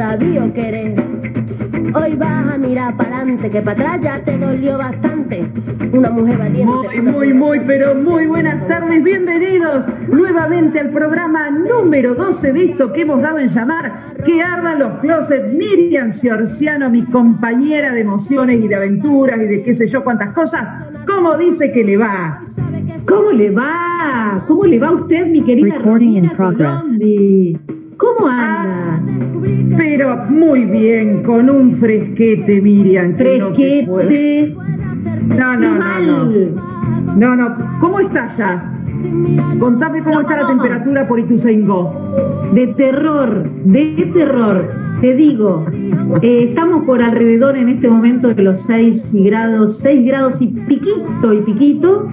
[0.00, 0.94] nadie te ha sabido querer.
[1.94, 5.40] Hoy vas a mirar para adelante, que para atrás ya te dolió bastante.
[5.92, 7.02] Una mujer valiente.
[7.02, 9.02] Muy, muy, muy, pero muy buenas tardes.
[9.02, 14.78] Bienvenidos nuevamente al programa número 12 de esto que hemos dado en llamar Que ardan
[14.78, 15.52] los closets.
[15.52, 20.32] Miriam Ciorciano, mi compañera de emociones y de aventuras y de qué sé yo cuántas
[20.32, 20.86] cosas.
[21.06, 22.40] ¿Cómo dice que le va?
[23.06, 24.44] ¿Cómo le va?
[24.46, 26.80] ¿Cómo le va a usted, mi querida Recording in progress.
[26.80, 27.60] Colombia?
[30.16, 33.14] Muy bien, con un fresquete, Miriam.
[33.14, 34.54] Fresquete.
[35.26, 36.70] No, no, no, no.
[37.16, 37.78] No, no.
[37.80, 38.79] ¿Cómo está ya?
[39.58, 41.92] Contame cómo está la temperatura por Ituzaingó.
[42.54, 44.68] De terror, de terror.
[45.00, 45.64] Te digo,
[46.20, 51.32] eh, estamos por alrededor en este momento de los 6 grados, 6 grados y piquito
[51.32, 52.06] y piquito,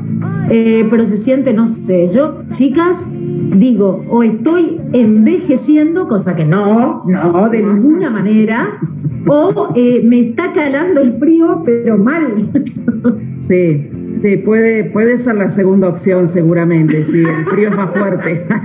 [0.49, 7.03] eh, pero se siente, no sé, yo, chicas, digo, o estoy envejeciendo, cosa que no,
[7.05, 8.79] no, de ninguna manera,
[9.27, 12.35] o eh, me está calando el frío, pero mal.
[13.39, 13.89] Sí,
[14.21, 18.45] sí, puede, puede ser la segunda opción seguramente, sí, el frío es más fuerte.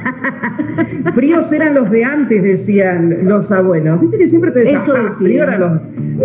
[1.15, 4.01] Fríos eran los de antes, decían los abuelos.
[4.01, 5.81] Viste que siempre te decían, Eso "Ah, frío eran los...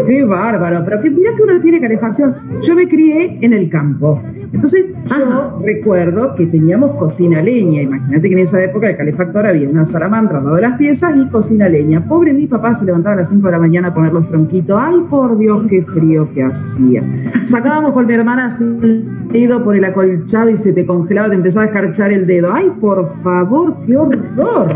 [0.06, 2.36] Qué bárbaro, pero que mira que uno tiene calefacción.
[2.62, 4.22] Yo me crié en el campo.
[4.54, 7.82] Entonces yo recuerdo que teníamos cocina leña.
[7.82, 11.68] Imagínate que en esa época el calefactor había una salamandra de las piezas y cocina
[11.68, 12.06] leña.
[12.06, 14.80] Pobre mi papá se levantaba a las 5 de la mañana a poner los tronquitos.
[14.80, 17.04] Ay, por Dios, qué frío que hacía.
[17.44, 18.66] Sacábamos con mi hermana así
[19.32, 22.52] dedo por el acolchado y se te congelaba, te empezaba a escarchar el dedo.
[22.54, 24.68] Ay, por favor, qué horror.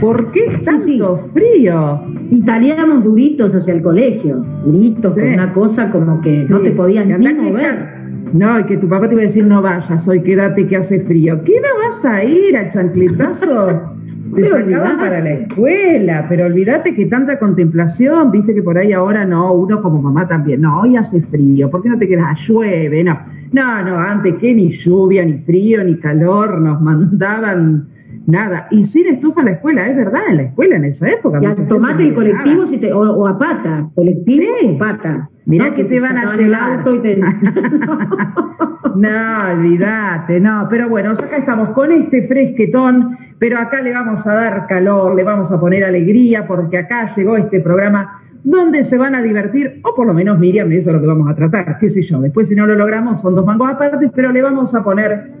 [0.00, 1.30] ¿Por qué tanto sí.
[1.34, 2.00] frío?
[2.30, 5.20] Y salíamos duritos hacia el colegio, duritos, Sí.
[5.20, 6.64] con una cosa como que no Sí.
[6.64, 8.00] te podías Y ni mover.
[8.32, 11.00] No, y que tu papá te iba a decir no vayas hoy, quédate que hace
[11.00, 11.42] frío.
[11.44, 13.82] ¿Qué no vas a ir a chancletazo?
[14.34, 14.96] Te Pero sacaban olvidate.
[14.96, 19.82] para la escuela, pero olvídate que tanta contemplación, viste que por ahí ahora no, uno
[19.82, 22.38] como mamá también, no, hoy hace frío, ¿por qué no te quedas?
[22.46, 23.18] Llueve, no,
[23.52, 27.88] no, no, antes que ni lluvia, ni frío, ni calor, nos mandaban
[28.30, 31.38] nada, y sin estufa a la escuela, es verdad, en la escuela en esa época.
[31.38, 32.66] Y muchas a veces tomate el colectivo nada.
[32.66, 34.66] si te, o, o a pata, colectivo Sí.
[34.74, 35.30] o pata.
[35.46, 36.84] Mirá No, que te van a el llevar.
[36.84, 37.20] te-
[38.96, 40.66] No, olvídate, no.
[40.68, 45.22] Pero bueno, acá estamos con este fresquetón, pero acá le vamos a dar calor, le
[45.24, 49.94] vamos a poner alegría, porque acá llegó este programa donde se van a divertir, o
[49.94, 52.20] por lo menos Miriam, eso es lo que vamos a tratar, qué sé yo.
[52.20, 55.34] Después, si no lo logramos, son dos mangos aparte, pero le vamos a poner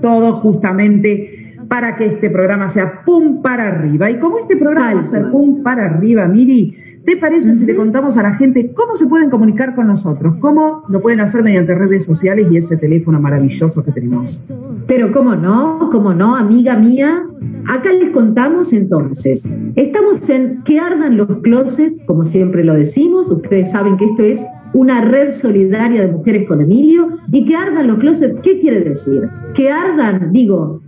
[0.00, 1.41] todo justamente
[1.72, 4.10] para que este programa sea pum para arriba.
[4.10, 7.74] Y como este programa va a ser pum para arriba, Miri, ¿te parece si le
[7.74, 10.34] contamos a la gente cómo se pueden comunicar con nosotros?
[10.38, 14.44] ¿Cómo lo pueden hacer mediante redes sociales y ese teléfono maravilloso que tenemos?
[14.86, 17.24] Pero cómo no, cómo no, amiga mía.
[17.66, 19.42] Acá les contamos entonces.
[19.74, 23.30] Estamos en Que Ardan los Closets, como siempre lo decimos.
[23.30, 24.42] Ustedes saben que esto es
[24.74, 27.08] una red solidaria de mujeres con Emilio.
[27.30, 29.22] Y que ardan los closets, ¿qué quiere decir?
[29.54, 30.81] Que ardan, digo,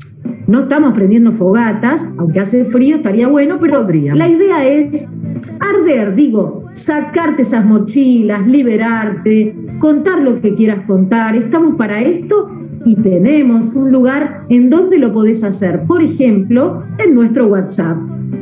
[0.46, 4.18] no estamos prendiendo fogatas, aunque hace frío, estaría bueno, pero Podríamos.
[4.18, 5.08] la idea es
[5.60, 11.36] arder, digo, sacarte esas mochilas, liberarte, contar lo que quieras contar.
[11.36, 12.50] Estamos para esto
[12.84, 15.84] y tenemos un lugar en donde lo podés hacer.
[15.84, 17.96] Por ejemplo, en nuestro WhatsApp.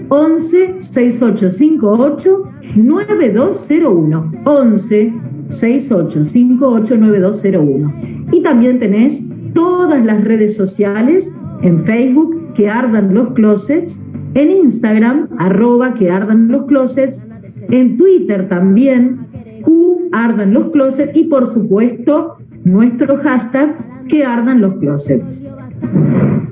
[0.08, 2.42] 11 6858
[2.76, 5.14] 9201 11
[5.48, 7.92] 6858 9201
[8.32, 9.22] y también tenés
[9.54, 14.00] todas las redes sociales en Facebook que ardan los closets
[14.34, 17.22] en Instagram arroba que ardan los closets
[17.70, 19.20] en Twitter también
[19.62, 23.76] Q ardan los closets y por supuesto nuestro hashtag
[24.08, 25.44] que ardan los closets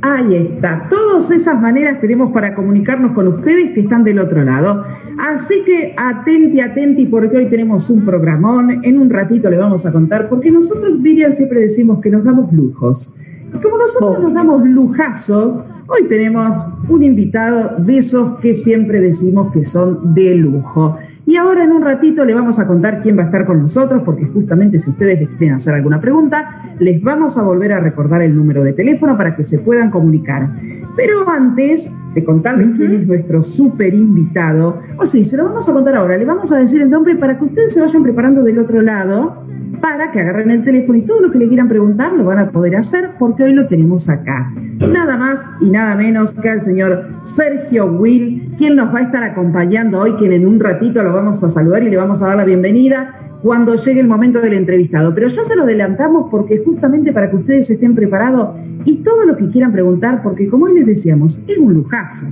[0.02, 0.86] Ahí está.
[0.88, 4.82] Todas esas maneras tenemos para comunicarnos con ustedes que están del otro lado.
[5.18, 8.80] Así que atenti, atenti, porque hoy tenemos un programón.
[8.82, 12.50] En un ratito le vamos a contar, porque nosotros, Miriam, siempre decimos que nos damos
[12.52, 13.14] lujos.
[13.62, 16.56] Como nosotros nos damos lujazo, hoy tenemos
[16.88, 20.96] un invitado de esos que siempre decimos que son de lujo.
[21.26, 24.02] Y ahora en un ratito le vamos a contar quién va a estar con nosotros,
[24.02, 28.22] porque justamente si ustedes les quieren hacer alguna pregunta, les vamos a volver a recordar
[28.22, 30.48] el número de teléfono para que se puedan comunicar.
[30.96, 35.72] Pero antes de contarles quién es nuestro súper invitado, o sí, se lo vamos a
[35.72, 38.58] contar ahora, le vamos a decir el nombre para que ustedes se vayan preparando del
[38.58, 39.44] otro lado,
[39.80, 42.50] para que agarren el teléfono y todo lo que le quieran preguntar lo van a
[42.50, 44.52] poder hacer, porque hoy lo tenemos acá.
[44.80, 49.22] Nada más y nada menos que al señor Sergio Will, quien nos va a estar
[49.22, 52.36] acompañando hoy, quien en un ratito lo vamos a saludar y le vamos a dar
[52.36, 53.29] la bienvenida.
[53.42, 55.14] Cuando llegue el momento del entrevistado.
[55.14, 59.36] Pero ya se lo adelantamos porque justamente para que ustedes estén preparados y todo lo
[59.36, 62.26] que quieran preguntar, porque como hoy les decíamos, es un lujazo.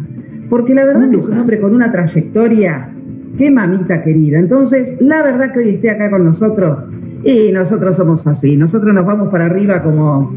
[0.48, 2.88] Porque la verdad que es un hombre con una trayectoria,
[3.36, 4.38] qué mamita querida.
[4.38, 6.84] Entonces, la verdad que hoy esté acá con nosotros,
[7.24, 10.34] y nosotros somos así, nosotros nos vamos para arriba como,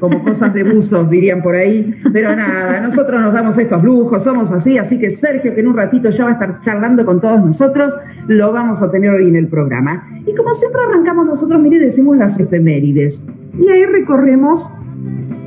[0.00, 4.50] como cosas de buzos, dirían por ahí, pero nada, nosotros nos damos estos lujos, somos
[4.52, 7.44] así, así que Sergio, que en un ratito ya va a estar charlando con todos
[7.44, 7.94] nosotros,
[8.26, 10.08] lo vamos a tener hoy en el programa.
[10.26, 13.24] Y como siempre arrancamos nosotros, mire, decimos las efemérides,
[13.58, 14.70] y ahí recorremos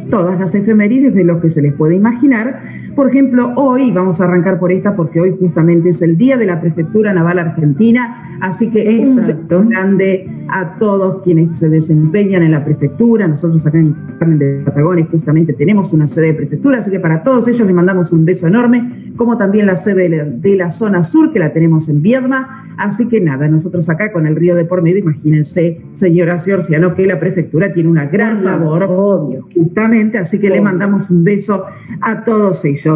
[0.10, 2.62] todas las efemérides de lo que se les puede imaginar.
[3.00, 6.46] Por ejemplo, hoy vamos a arrancar por esta porque hoy justamente es el Día de
[6.46, 9.62] la Prefectura Naval Argentina, así que Exacto.
[9.62, 13.26] un grande a todos quienes se desempeñan en la prefectura.
[13.26, 17.24] Nosotros acá en Carmen de Patagones justamente tenemos una sede de prefectura, así que para
[17.24, 21.32] todos ellos les mandamos un beso enorme, como también la sede de la, zona sur
[21.32, 22.66] que la tenemos en Viedma.
[22.78, 27.06] Así que nada, nosotros acá con el río de por medio, imagínense, señora Ciorciano, que
[27.06, 31.66] la prefectura tiene una gran labor, obvio, justamente, así que le mandamos un beso
[32.02, 32.89] a todos ellos.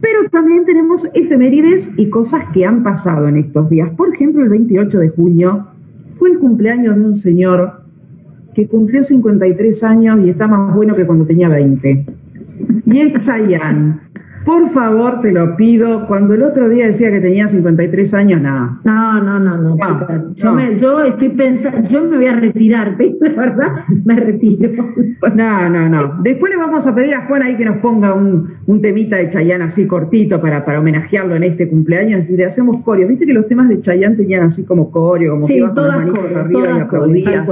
[0.00, 3.90] Pero también tenemos efemérides y cosas que han pasado en estos días.
[3.90, 5.66] Por ejemplo, el 28 de junio
[6.18, 7.82] fue el cumpleaños de un señor
[8.54, 12.06] que cumplió 53 años y está más bueno que cuando tenía 20.
[12.86, 14.00] Y es Chayanne.
[14.48, 16.06] Por favor, te lo pido.
[16.06, 18.78] Cuando el otro día decía que tenía 53 años, nada.
[18.82, 20.24] No, no, no, no, chica.
[20.36, 23.72] Yo, Me, yo, estoy pensando, yo me voy a retirar, ¿verdad?
[24.06, 24.70] Me retiro.
[25.34, 26.22] No, no, no.
[26.22, 29.28] Después le vamos a pedir a Juan ahí que nos ponga un, un temita de
[29.28, 33.06] Chayanne así cortito para, para homenajearlo en este cumpleaños y le hacemos coreo.
[33.06, 35.88] Viste que los temas de Chayanne tenían así como coreo, como sí, que iban con
[35.88, 37.48] las manitos arriba y aplaudías.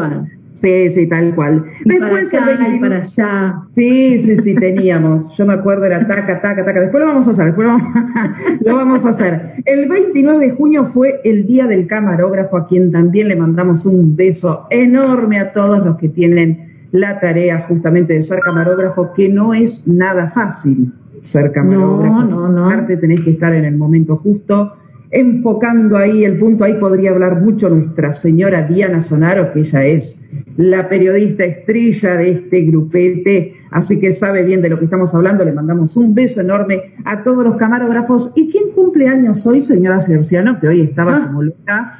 [0.56, 1.66] Sí, sí, tal cual.
[1.84, 3.62] Y Después para acá, y para allá.
[3.72, 5.36] Sí, sí, sí, teníamos.
[5.36, 6.80] Yo me acuerdo, era taca, taca, taca.
[6.80, 7.94] Después lo vamos a hacer, después lo vamos,
[8.64, 9.52] lo vamos a hacer.
[9.66, 14.16] El 29 de junio fue el Día del Camarógrafo, a quien también le mandamos un
[14.16, 19.52] beso enorme a todos los que tienen la tarea justamente de ser camarógrafo, que no
[19.52, 22.24] es nada fácil ser camarógrafo.
[22.24, 22.66] No, no, no.
[22.66, 24.72] Aparte tenés que estar en el momento justo
[25.10, 30.20] enfocando ahí el punto, ahí podría hablar mucho nuestra señora Diana Sonaro, que ella es
[30.56, 35.44] la periodista estrella de este grupete, así que sabe bien de lo que estamos hablando.
[35.44, 38.32] Le mandamos un beso enorme a todos los camarógrafos.
[38.34, 41.26] ¿Y quién cumple años hoy, señora Cerciano, que hoy estaba ah.
[41.26, 41.98] como loca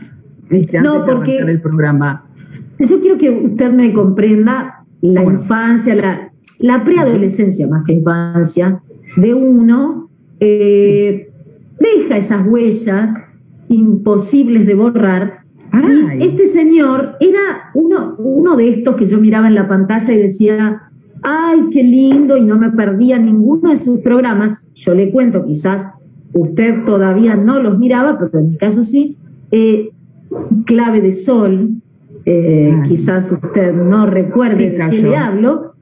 [0.50, 2.26] este, no, porque el programa?
[2.78, 8.80] Yo quiero que usted me comprenda la infancia, la, la preadolescencia más que infancia
[9.16, 10.08] de uno.
[10.40, 11.30] Eh,
[11.78, 13.10] deja esas huellas
[13.68, 15.40] imposibles de borrar.
[16.20, 20.82] este señor era uno, uno de estos que yo miraba en la pantalla y decía,
[21.22, 24.64] ay, qué lindo, y no me perdía ninguno de sus programas.
[24.74, 25.90] Yo le cuento, quizás
[26.32, 29.16] usted todavía no los miraba, pero en mi caso sí.
[29.50, 29.90] Eh,
[30.64, 31.70] clave de sol,
[32.24, 35.74] eh, quizás usted no recuerde de qué le hablo.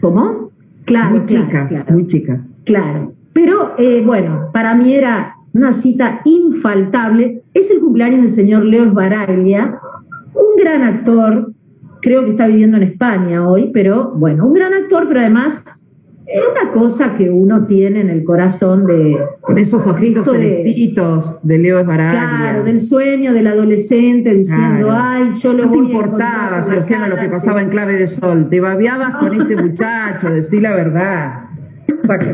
[0.00, 0.50] ¿Cómo?
[0.84, 2.44] Claro, muy chica, muy chica.
[2.64, 3.15] Claro.
[3.36, 7.42] Pero eh, bueno, para mí era una cita infaltable.
[7.52, 9.78] Es el cumpleaños del señor Leo Baraglia,
[10.32, 11.52] un gran actor,
[12.00, 15.64] creo que está viviendo en España hoy, pero bueno, un gran actor, pero además
[16.24, 19.18] es una cosa que uno tiene en el corazón de...
[19.42, 22.38] Con esos ojitos celestitos de, Leo Baraglia.
[22.38, 26.58] Claro, del sueño del adolescente diciendo, ay, yo lo no voy te importaba,
[27.06, 28.48] lo que pasaba en Clave de Sol.
[28.48, 31.45] Te babiabas con este muchacho, decí la verdad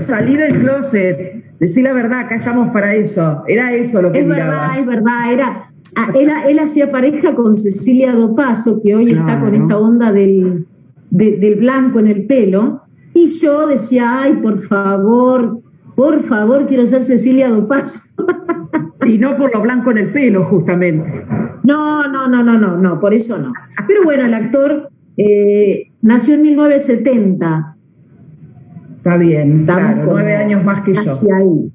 [0.00, 3.42] salí del closet, decir la verdad, acá estamos para eso.
[3.46, 5.68] Era eso lo que Es verdad, es verdad, era...
[5.94, 10.66] Ah, él, hacía pareja con Cecilia Dopaso, que hoy está con esta onda del,
[11.10, 12.80] del blanco en el pelo,
[13.12, 15.60] y yo decía, ay, por favor,
[15.94, 18.04] por favor, quiero ser Cecilia Dopaso.
[19.04, 21.26] Y no por lo blanco en el pelo, justamente.
[21.64, 23.52] No, no, no, no, no, no, por eso no.
[23.86, 27.71] Pero bueno, el actor eh, nació en 1970.
[29.02, 31.34] Está bien, claro, nueve años más que casi yo.
[31.34, 31.72] ahí.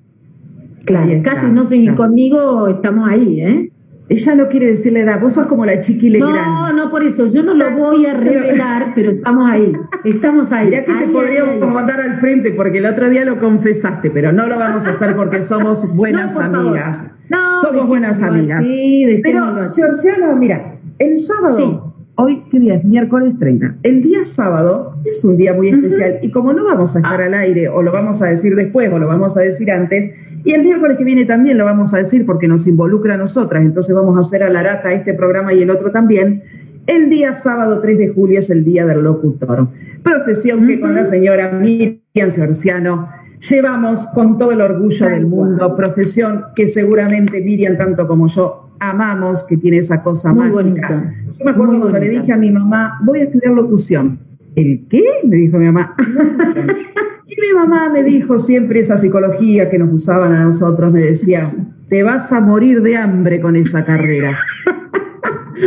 [0.86, 3.72] Claro, casi no seguir conmigo, estamos ahí, ¿eh?
[4.08, 7.28] Ella no quiere decir la edad, vos sos como la chiquile No, no, por eso,
[7.28, 9.74] yo no lo voy a revelar, pero estamos ahí,
[10.06, 10.72] estamos ahí.
[10.72, 14.48] Ya que te podríamos mandar al frente, porque el otro día lo confesaste, pero no
[14.48, 17.12] lo vamos a hacer porque somos buenas amigas.
[17.28, 18.64] No, somos buenas amigas.
[18.64, 21.87] Sí, pero, Georgiana, mira, el sábado
[22.20, 22.84] Hoy, ¿qué día es?
[22.84, 23.76] Miércoles 30.
[23.84, 27.26] El día sábado es un día muy especial y como no vamos a estar ah.
[27.26, 30.52] al aire o lo vamos a decir después o lo vamos a decir antes, y
[30.54, 33.94] el miércoles que viene también lo vamos a decir porque nos involucra a nosotras, entonces
[33.94, 36.42] vamos a hacer a la rata este programa y el otro también.
[36.88, 39.68] El día sábado 3 de julio es el Día del Locutor,
[40.02, 43.10] profesión que con la señora Miriam Cerciano
[43.48, 49.46] llevamos con todo el orgullo del mundo, profesión que seguramente Miriam, tanto como yo, amamos
[49.46, 50.90] que tiene esa cosa Muy mágica.
[50.90, 51.14] bonita.
[51.38, 54.20] Yo me acuerdo Muy cuando le dije a mi mamá, voy a estudiar locución.
[54.56, 55.04] ¿El qué?
[55.24, 55.96] Me dijo mi mamá.
[57.28, 61.42] y mi mamá me dijo siempre esa psicología que nos usaban a nosotros, me decía,
[61.90, 64.38] te vas a morir de hambre con esa carrera.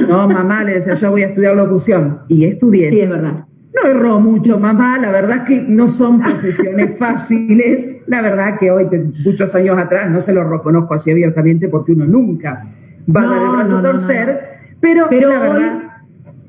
[0.08, 2.20] No, mamá, le decía, yo voy a estudiar locución.
[2.28, 2.90] Y estudié.
[2.90, 3.44] Sí, es verdad.
[3.74, 4.98] No erró mucho, mamá.
[4.98, 8.02] La verdad que no son profesiones fáciles.
[8.06, 8.86] La verdad que hoy,
[9.24, 12.68] muchos años atrás, no se lo reconozco así abiertamente porque uno nunca
[13.08, 14.40] va a dar el brazo no, a torcer.
[14.80, 15.82] Pero, Pero la hoy, verdad,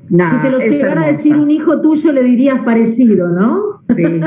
[0.08, 3.82] nah, si te lo llegara a decir un hijo tuyo, le dirías parecido, ¿no?
[3.94, 4.20] Sí,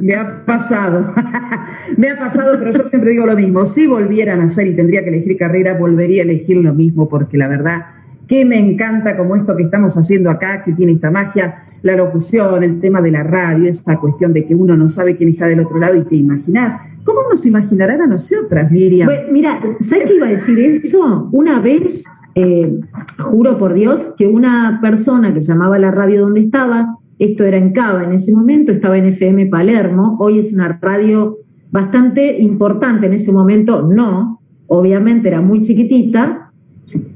[0.00, 1.14] me ha pasado.
[1.96, 3.64] me ha pasado, pero yo siempre digo lo mismo.
[3.64, 7.36] Si volvieran a hacer y tendría que elegir carrera, volvería a elegir lo mismo, porque
[7.36, 7.86] la verdad
[8.26, 12.62] que me encanta como esto que estamos haciendo acá, que tiene esta magia, la locución,
[12.62, 15.60] el tema de la radio, esta cuestión de que uno no sabe quién está del
[15.60, 16.80] otro lado y te imaginás.
[17.04, 19.06] ¿Cómo nos imaginarán a nosotras, Miriam?
[19.06, 21.28] Bueno, mira, ¿sabes qué iba a decir eso?
[21.32, 22.80] Una vez, eh,
[23.18, 27.58] juro por Dios, que una persona que llamaba a la radio donde estaba, esto era
[27.58, 31.38] en Cava en ese momento, estaba en FM Palermo, hoy es una radio
[31.70, 36.52] bastante importante, en ese momento no, obviamente era muy chiquitita.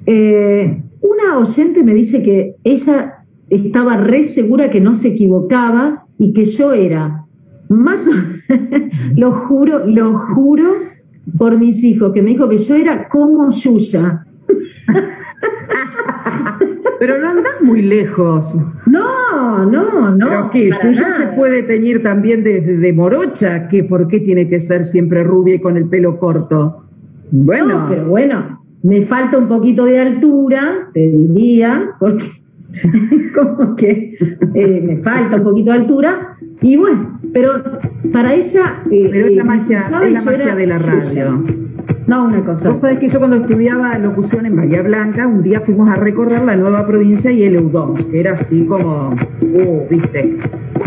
[0.04, 6.33] Eh, una oyente me dice que ella estaba re segura que no se equivocaba y
[6.33, 7.25] que yo era
[7.68, 8.08] más,
[9.16, 10.64] lo juro, lo juro
[11.37, 14.25] por mis hijos, que me dijo que yo era como Yuya.
[16.98, 18.56] Pero no andás muy lejos.
[18.87, 20.26] No, no, no.
[20.28, 24.58] Pero que Yuya se puede teñir también desde de morocha, que por qué tiene que
[24.58, 26.84] ser siempre rubia y con el pelo corto.
[27.30, 32.25] Bueno, No, pero bueno, me falta un poquito de altura, te diría, porque
[33.34, 34.16] como que
[34.54, 36.38] eh, me falta un poquito de altura.
[36.60, 37.62] Y bueno, pero
[38.12, 38.82] para ella.
[38.90, 41.67] eh, pero es la eh, magia, es la magia de la radio.
[42.08, 42.70] No, una cosa.
[42.70, 46.42] Vos sabés que yo cuando estudiaba locución en Bahía Blanca, un día fuimos a recorrer
[46.42, 49.10] la nueva provincia y el EU2, que era así como,
[49.42, 50.38] uh, viste.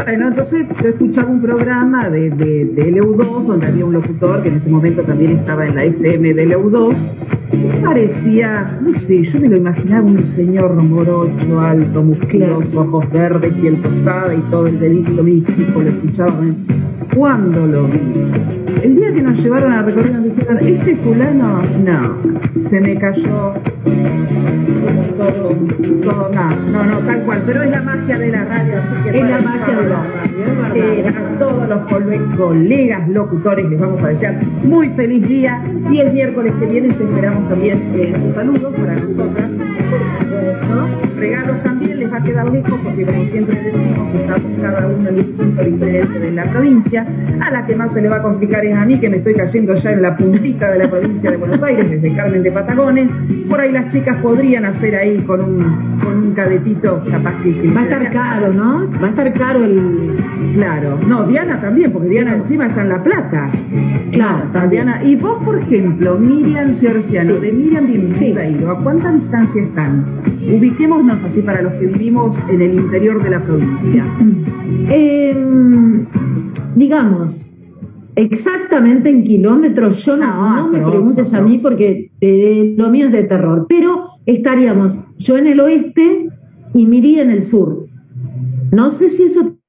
[0.04, 4.50] Bueno, entonces yo escuchaba un programa de, de, del EU2 donde había un locutor que
[4.50, 6.96] en ese momento también estaba en la FM del EU2.
[7.54, 13.54] Y parecía, no sé, yo me lo imaginaba un señor morocho, alto, musculoso, ojos verdes,
[13.54, 16.34] piel tostada y todo el delito místico, lo escuchaba.
[17.14, 18.61] ¿Cuándo lo vi?
[18.82, 22.18] El día que nos llevaron a recorrer nos dijeron, este fulano, no,
[22.62, 23.54] se me cayó.
[25.18, 25.50] Todo,
[26.02, 29.10] todo, no, no, no, tal cual, pero es la magia de la radio, así que
[29.20, 30.04] Es la magia de la
[30.70, 35.62] radio, eh, a todos los cole- colegas locutores les vamos a desear muy feliz día
[35.92, 39.50] y el miércoles que viene esperamos también eh, sus saludos para nosotras.
[41.18, 41.81] Regalos también
[42.12, 46.32] va a quedar lejos porque como siempre decimos, estamos cada uno en punto diferente de
[46.32, 47.06] la provincia.
[47.40, 49.34] A la que más se le va a complicar es a mí, que me estoy
[49.34, 53.12] cayendo ya en la puntita de la provincia de Buenos Aires, desde Carmen de Patagones.
[53.50, 55.58] Por ahí las chicas podrían hacer ahí con un,
[56.04, 57.72] con un cadetito capaz que...
[57.74, 58.90] Va a estar caro, ¿no?
[59.02, 60.12] Va a estar caro el.
[60.54, 63.50] Claro, no, Diana también, porque Diana encima está en La Plata.
[64.12, 64.70] Claro.
[64.70, 65.02] Diana.
[65.04, 67.42] Y vos, por ejemplo, Miriam Ciorciano, Sí.
[67.42, 68.26] de Miriam Sí.
[68.26, 70.06] Bienvenida ¿a cuánta distancia están?
[70.48, 74.04] Ubiquémonos así para los que vivimos en el interior de la provincia.
[74.90, 76.04] Em,
[76.76, 77.54] digamos,
[78.16, 83.06] exactamente en kilómetros, yo no, No, no me preguntes a mí porque eh, lo mío
[83.06, 86.30] es de terror, pero estaríamos yo en el oeste
[86.74, 87.86] y Miri en el sur.
[88.72, 89.60] No sé si eso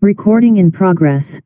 [0.00, 1.40] Recording in progress.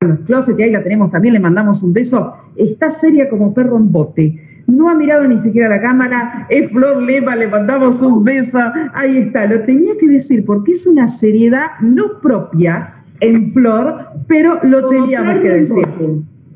[0.00, 2.34] los closet, y ahí la tenemos también, le mandamos un beso.
[2.56, 4.62] Está seria como perro en bote.
[4.66, 6.46] No ha mirado ni siquiera la cámara.
[6.48, 8.58] Es Flor Lema, le mandamos un beso.
[8.92, 14.60] Ahí está, lo tenía que decir porque es una seriedad no propia en Flor, pero
[14.62, 15.86] lo Como teníamos que decir.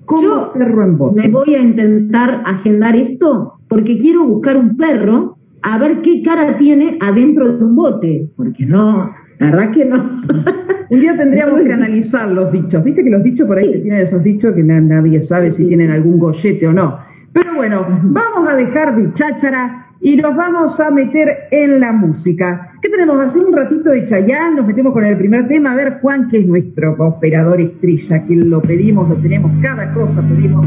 [0.04, 1.20] Como Yo perro en bote.
[1.22, 6.56] me voy a intentar agendar esto porque quiero buscar un perro a ver qué cara
[6.56, 10.22] tiene adentro de un bote, porque no, la verdad que no.
[10.90, 12.82] Un día tendríamos que analizar los dichos.
[12.82, 16.18] Viste que los dichos por ahí tienen esos dichos que nadie sabe si tienen algún
[16.18, 16.98] gollete o no.
[17.32, 22.72] Pero bueno, vamos a dejar de cháchara y nos vamos a meter en la música.
[22.80, 23.18] ¿Qué tenemos?
[23.20, 25.72] Hace un ratito de Chayán, nos metemos con el primer tema.
[25.72, 30.22] A ver, Juan, que es nuestro operador estrella, que lo pedimos, lo tenemos, cada cosa
[30.22, 30.66] pedimos.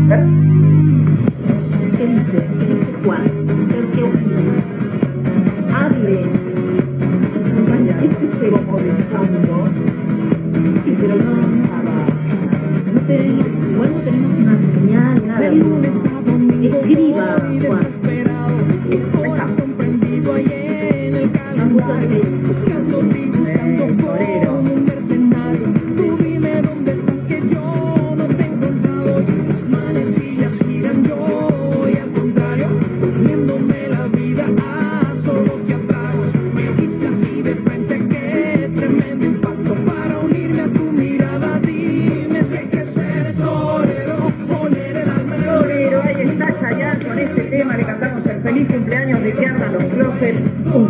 [1.98, 2.46] ¿Qué dice?
[2.60, 3.41] ¿Qué dice Juan?
[9.12, 9.66] Fondo.
[10.86, 11.36] Sí, pero no,
[12.94, 16.21] no tenemos, igual no tenemos una señal, nada.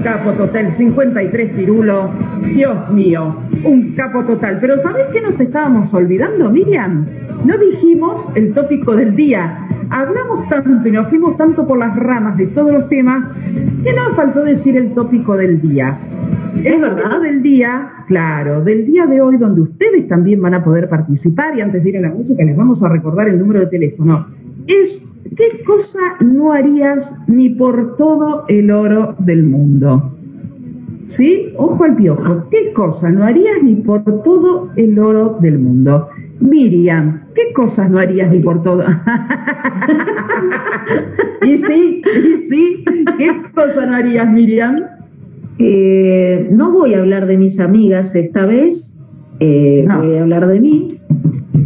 [0.03, 2.09] Capo total, 53 pirulo.
[2.43, 4.57] Dios mío, un capo total.
[4.59, 7.05] Pero ¿sabés qué nos estábamos olvidando, Miriam?
[7.45, 9.67] No dijimos el tópico del día.
[9.89, 13.27] Hablamos tanto y nos fuimos tanto por las ramas de todos los temas
[13.83, 15.97] que nos faltó decir el tópico del día.
[16.63, 20.89] El verdad del día, claro, del día de hoy, donde ustedes también van a poder
[20.89, 23.67] participar, y antes de ir a la música les vamos a recordar el número de
[23.67, 24.27] teléfono,
[24.81, 30.11] es ¿qué cosa no harías ni por todo el oro del mundo?
[31.05, 31.53] ¿Sí?
[31.57, 32.47] Ojo al piojo.
[32.49, 36.09] ¿Qué cosa no harías ni por todo el oro del mundo?
[36.39, 38.83] Miriam, ¿qué cosas no harías ni por todo?
[41.43, 42.85] y sí, y sí,
[43.17, 44.77] ¿qué cosa no harías, Miriam?
[45.59, 48.93] Eh, no voy a hablar de mis amigas esta vez,
[49.39, 50.87] eh, voy a hablar de mí.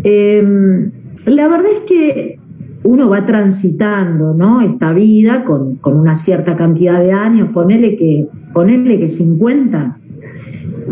[0.03, 0.91] Em,
[1.25, 2.39] la verdad es que
[2.85, 4.61] uno va transitando, ¿no?
[4.61, 9.97] Esta vida con, una cierta cantidad de años, ponele que, ponele que 50.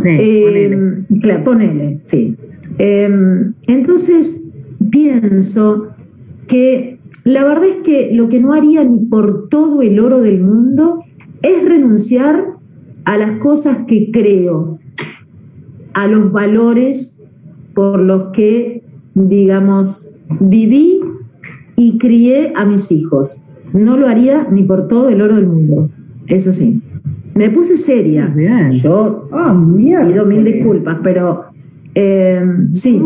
[0.01, 2.36] Sí, eh, Claro, ponele, sí.
[2.79, 4.41] Em, entonces,
[4.89, 5.89] pienso
[6.47, 10.41] que la verdad es que lo que no haría ni por todo el oro del
[10.41, 11.03] mundo
[11.43, 12.43] es renunciar
[13.06, 14.79] a las cosas que creo,
[15.93, 17.19] a los valores
[17.75, 18.82] por los que,
[19.13, 21.01] digamos, viví
[21.75, 23.41] y crié a mis hijos.
[23.73, 25.89] No lo haría ni por todo el oro del mundo.
[26.27, 26.81] Eso sí.
[27.36, 28.27] Me puse seria.
[28.27, 28.71] Bien.
[28.71, 31.45] Yo oh, pido mil disculpas, pero
[31.95, 33.01] eh, sí.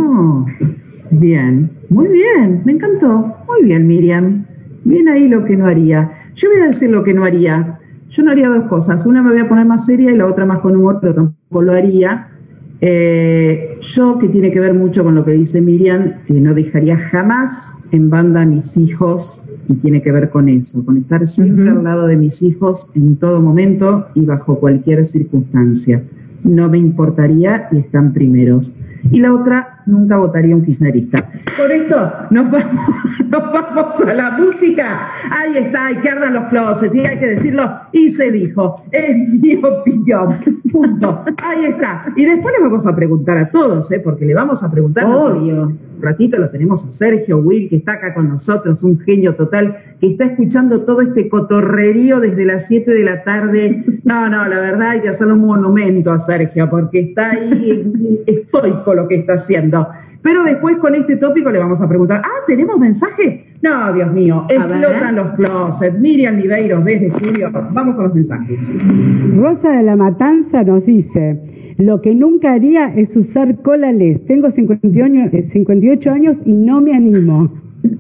[1.12, 3.36] bien, muy bien, me encantó.
[3.48, 4.46] Muy bien, Miriam.
[4.84, 6.12] Bien ahí lo que no haría.
[6.36, 7.80] Yo voy a decir lo que no haría.
[8.10, 9.06] Yo no haría dos cosas.
[9.06, 11.62] Una me voy a poner más seria y la otra más con humor, pero tampoco
[11.62, 12.30] lo haría.
[12.80, 16.98] Eh, yo, que tiene que ver mucho con lo que dice Miriam, que no dejaría
[16.98, 21.70] jamás en banda a mis hijos y tiene que ver con eso, con estar siempre
[21.70, 26.04] al lado de mis hijos en todo momento y bajo cualquier circunstancia.
[26.44, 28.74] No me importaría y están primeros.
[29.12, 31.30] Y la otra, nunca votaría un kirchnerista.
[31.58, 32.86] Por esto nos vamos,
[33.30, 35.10] nos vamos a la música.
[35.32, 37.64] Ahí está, hay que ardan los closets y hay que decirlo.
[37.92, 40.38] Y se dijo, es mi opinión.
[40.72, 41.24] Punto.
[41.44, 42.04] Ahí está.
[42.16, 44.00] Y después le vamos a preguntar a todos, ¿eh?
[44.00, 45.06] porque le vamos a preguntar.
[45.06, 49.36] Obvio un ratito lo tenemos a Sergio Will, que está acá con nosotros, un genio
[49.36, 53.84] total, que está escuchando todo este cotorrerío desde las 7 de la tarde.
[54.04, 58.94] No, no, la verdad hay que hacerle un monumento a Sergio, porque está ahí estoico
[58.94, 59.77] lo que está haciendo.
[60.22, 63.54] Pero después con este tópico le vamos a preguntar, ah, ¿tenemos mensaje?
[63.62, 66.00] No, Dios mío, explotan los closets.
[66.00, 67.52] Miriam Libeiros desde estudio.
[67.52, 68.64] Vamos con los mensajes.
[69.36, 74.26] Rosa de la Matanza nos dice, lo que nunca haría es usar cola les.
[74.26, 77.52] Tengo 58 años y no me animo.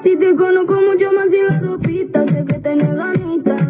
[0.00, 3.67] Si te conozco mucho más y la ropita, sé que tenés ganitas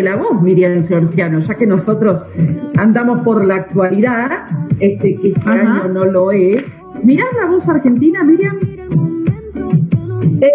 [0.00, 2.24] de la voz, Miriam Sorciano, ya que nosotros
[2.78, 4.46] andamos por la actualidad,
[4.80, 5.82] este, que este Ajá.
[5.84, 6.74] año no lo es.
[7.04, 8.56] ¿Mirás la voz argentina, Miriam?
[10.40, 10.48] Eh,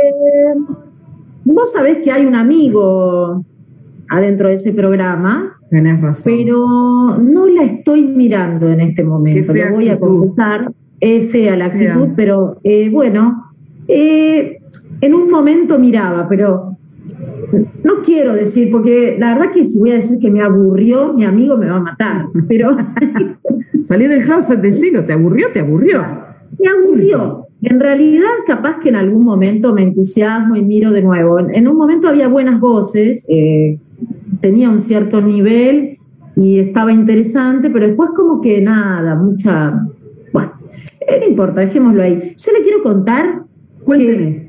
[1.43, 3.43] vos sabés que hay un amigo
[4.09, 6.33] adentro de ese programa, Tenés razón.
[6.35, 9.53] pero no la estoy mirando en este momento.
[9.53, 10.71] Lo voy a confesar.
[10.99, 11.93] Es fea la Fea.
[11.93, 13.51] actitud, pero eh, bueno,
[13.87, 14.59] eh,
[15.01, 16.74] en un momento miraba, pero
[17.83, 21.25] no quiero decir, porque la verdad que si voy a decir que me aburrió, mi
[21.25, 22.75] amigo me va a matar, pero
[23.85, 25.47] Salí del closet, decilo, ¿te aburrió?
[25.53, 26.03] ¿Te aburrió?
[26.59, 27.47] me aburrió.
[27.61, 31.39] En realidad, capaz que en algún momento me entusiasmo y miro de nuevo.
[31.39, 33.77] En, un momento había buenas voces, eh,
[34.41, 35.99] tenía un cierto nivel
[36.35, 39.85] y estaba interesante, pero después como que nada, mucha...
[40.33, 40.53] Bueno,
[41.07, 42.35] eh, no importa, dejémoslo ahí.
[42.37, 43.43] Yo le quiero contar
[43.83, 44.33] Cuénteme.
[44.33, 44.44] que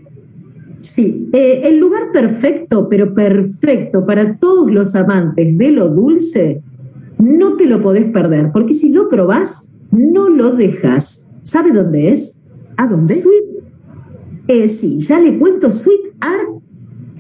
[0.87, 6.63] Sí, eh, el lugar perfecto, pero perfecto para todos los amantes de lo dulce,
[7.19, 11.27] no te lo podés perder, porque si lo probás, no lo dejas.
[11.43, 12.39] ¿Sabe dónde es?
[12.77, 13.15] ¿A dónde?
[13.15, 13.45] Sweet,
[14.47, 16.51] eh, sí, ya le cuento, Sweet Art,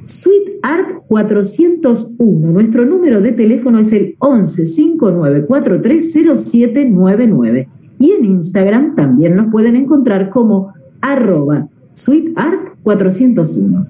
[0.04, 2.52] Sweet Art 401.
[2.52, 7.68] Nuestro número de teléfono es el 11 59 0799.
[7.98, 13.86] Y en Instagram también nos pueden encontrar como arroba Sweet Art 401.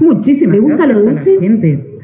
[0.00, 1.38] Muchísimas ¿Te gusta lo dulce?
[1.38, 1.98] gente.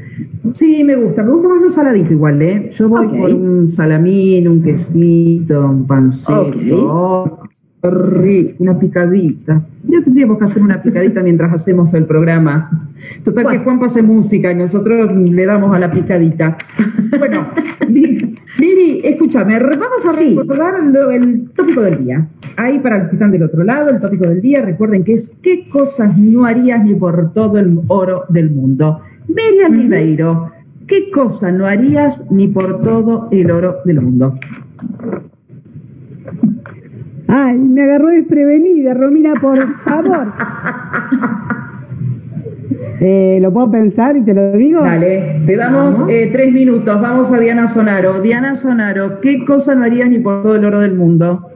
[0.53, 1.23] Sí, me gusta.
[1.23, 2.69] Me gusta más lo saladito igual, ¿eh?
[2.71, 7.41] Yo voy por un salamín, un quesito, un pancito.
[7.91, 9.63] Rico, una picadita.
[9.89, 12.89] Ya tendríamos que hacer una picadita mientras hacemos el programa.
[13.25, 13.59] Total que.
[13.59, 16.57] Juan pase música y nosotros le damos a la picadita.
[17.19, 17.49] Bueno,
[17.89, 20.35] Mi- Miri, escúchame, vamos a Sí.
[20.37, 22.27] recordar lo- el tópico del día.
[22.57, 25.33] Ahí para los que están del otro lado, el tópico del día, recuerden que es
[25.43, 29.01] ¿qué cosas no harías ni por todo el oro del mundo?
[29.29, 30.53] Miriam Ribeiro,
[30.87, 34.35] ¿qué cosas no harías ni por todo el oro del mundo?
[37.29, 40.33] Ay, me agarró desprevenida, Romina, por favor.
[42.99, 44.81] Eh, ¿Lo puedo pensar y te lo digo?
[44.81, 46.99] Dale, te damos eh, tres minutos.
[47.01, 48.21] Vamos a Diana Sonaro.
[48.21, 51.47] Diana Sonaro, ¿qué cosa no harías ni por todo el oro del mundo?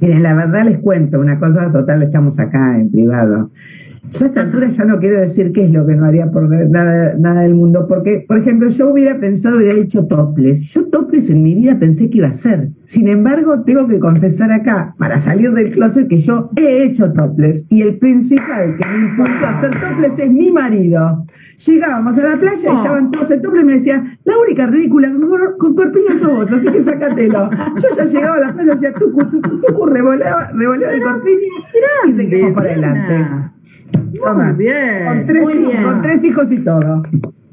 [0.00, 3.50] Miren, la verdad les cuento una cosa total, estamos acá en privado.
[4.10, 6.48] Yo a esta altura ya no quiero decir qué es lo que no haría por
[6.48, 10.72] nada, nada del mundo, porque, por ejemplo, yo hubiera pensado, hubiera hecho toples.
[10.72, 12.70] Yo toples en mi vida pensé que iba a ser.
[12.86, 17.64] Sin embargo, tengo que confesar acá, para salir del closet, que yo he hecho toples.
[17.68, 21.26] Y el principal que me impulsó a hacer toples es mi marido.
[21.66, 25.12] Llegábamos a la playa y estaban todos en toples y me decía, la única ridícula
[25.58, 27.50] con corpiño sos vos, así que sácatelo.
[27.50, 31.36] Yo ya llegaba a la playa decía, tú, tú, tú, revoleaba, revoleaba el corpiño
[32.08, 33.56] y seguimos para adelante.
[34.14, 35.06] Toma, bien.
[35.06, 37.02] Con tres, con tres hijos y todo.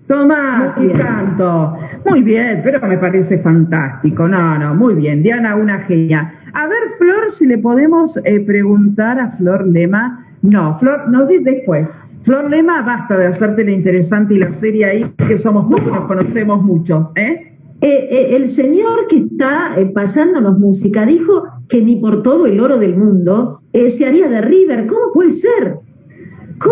[0.08, 1.76] Toma, y tanto.
[2.06, 4.28] Muy bien, pero me parece fantástico.
[4.28, 5.24] No, no, muy bien.
[5.24, 6.34] Diana, una genia.
[6.54, 10.26] A ver, Flor, si le podemos eh, preguntar a Flor Lema.
[10.42, 11.94] No, Flor, nos dice después.
[12.22, 16.06] Flor Lema, basta de hacerte la interesante y la seria ahí, que somos pocos, nos
[16.06, 17.12] conocemos mucho.
[17.16, 17.56] ¿eh?
[17.82, 22.78] Eh, eh el señor que está pasándonos música dijo que ni por todo el oro
[22.78, 24.86] del mundo se haría de River.
[24.86, 25.80] ¿Cómo puede ser?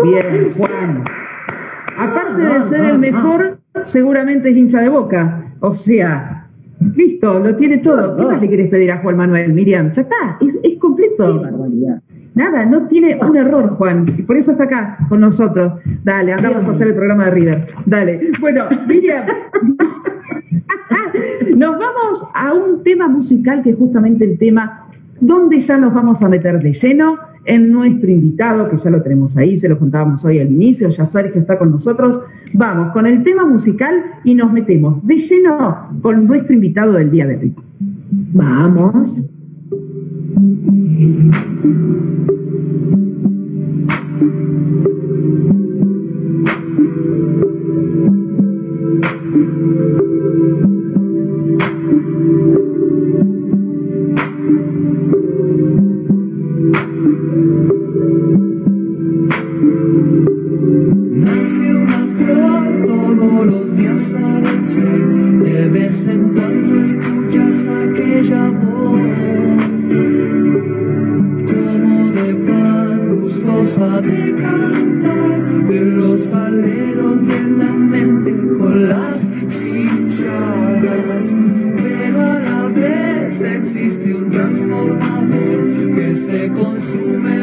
[0.04, 1.04] Bien, Juan.
[1.98, 5.54] Aparte de ser el mejor, seguramente es hincha de boca.
[5.60, 6.48] O sea,
[6.96, 8.16] listo, lo tiene todo.
[8.16, 9.90] ¿Qué más le quieres pedir a Juan Manuel, Miriam?
[9.92, 11.42] Ya está, es, completo.
[12.34, 14.06] Nada, no tiene un error, Juan.
[14.16, 15.80] Y por eso está acá con nosotros.
[16.02, 17.58] Dale, andamos a hacer el programa de River.
[17.84, 18.30] Dale.
[18.40, 19.26] Bueno, Miriam.
[21.56, 24.88] nos vamos a un tema musical que es justamente el tema
[25.20, 29.36] donde ya nos vamos a meter de lleno en nuestro invitado, que ya lo tenemos
[29.36, 32.20] ahí, se lo contábamos hoy al inicio, ya que está con nosotros.
[32.54, 37.26] Vamos con el tema musical y nos metemos de lleno con nuestro invitado del día
[37.26, 37.54] de hoy.
[38.34, 39.26] Vamos.
[73.82, 81.34] de cantar de los aleros de la mente con las chicharras.
[81.76, 87.41] Pero a la vez existe un transformador que se consume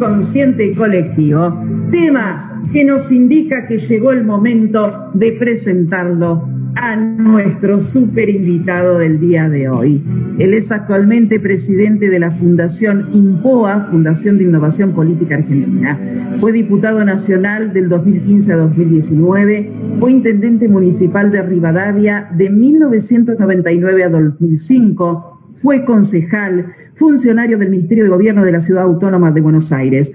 [0.00, 1.62] inconsciente colectivo.
[1.90, 2.40] Temas
[2.72, 9.50] que nos indica que llegó el momento de presentarlo a nuestro super invitado del día
[9.50, 10.02] de hoy.
[10.38, 15.98] Él es actualmente presidente de la Fundación INPOA, Fundación de Innovación Política Argentina.
[16.38, 24.08] Fue diputado nacional del 2015 a 2019, fue intendente municipal de Rivadavia de 1999 a
[24.08, 30.12] 2005 fue concejal, funcionario del Ministerio de Gobierno de la Ciudad Autónoma de Buenos Aires.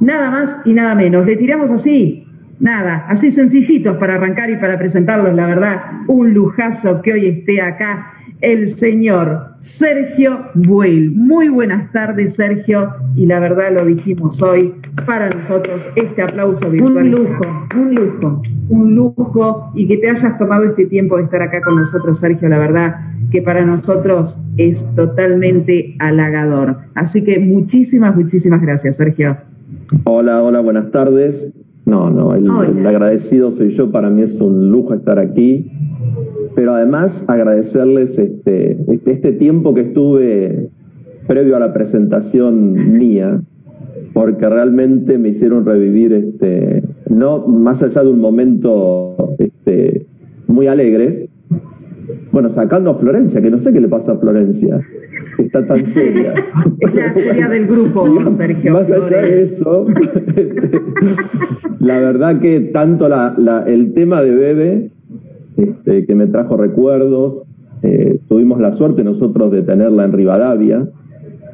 [0.00, 1.26] Nada más y nada menos.
[1.26, 2.21] Le tiramos así,
[2.62, 7.60] nada, así sencillitos para arrancar y para presentarlos, la verdad, un lujazo que hoy esté
[7.60, 11.12] acá el señor Sergio Buell.
[11.12, 14.74] Muy buenas tardes, Sergio, y la verdad lo dijimos hoy,
[15.06, 16.96] para nosotros este aplauso virtual.
[16.96, 18.42] Un lujo, un lujo.
[18.68, 22.48] Un lujo, y que te hayas tomado este tiempo de estar acá con nosotros, Sergio,
[22.48, 22.96] la verdad
[23.30, 26.78] que para nosotros es totalmente halagador.
[26.94, 29.36] Así que muchísimas, muchísimas gracias, Sergio.
[30.04, 31.54] Hola, hola, buenas tardes.
[31.84, 35.70] No, no, el, agradecido soy yo, para mí es un lujo estar aquí,
[36.54, 40.70] pero además agradecerles este, este, este tiempo que estuve
[41.26, 43.42] previo a la presentación mía,
[44.12, 50.06] porque realmente me hicieron revivir, este, no más allá de un momento este,
[50.46, 51.30] muy alegre,
[52.32, 54.80] bueno, sacando a Florencia, que no sé qué le pasa a Florencia.
[55.38, 56.34] Está tan seria.
[56.80, 58.72] es la seria del grupo, Sergio.
[58.72, 60.80] Más allá de eso, este,
[61.80, 64.90] la verdad que tanto la, el tema de Bebe,
[65.56, 67.44] este, que me trajo recuerdos,
[67.82, 70.88] eh, tuvimos la suerte nosotros de tenerla en Rivadavia,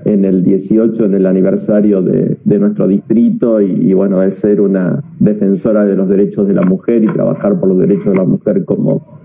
[0.04, 5.84] en el 18, en el aniversario de, nuestro distrito, y, bueno, de ser una defensora
[5.84, 9.17] de los derechos de la mujer y trabajar por los derechos de la mujer como,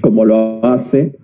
[0.00, 1.14] como lo hace.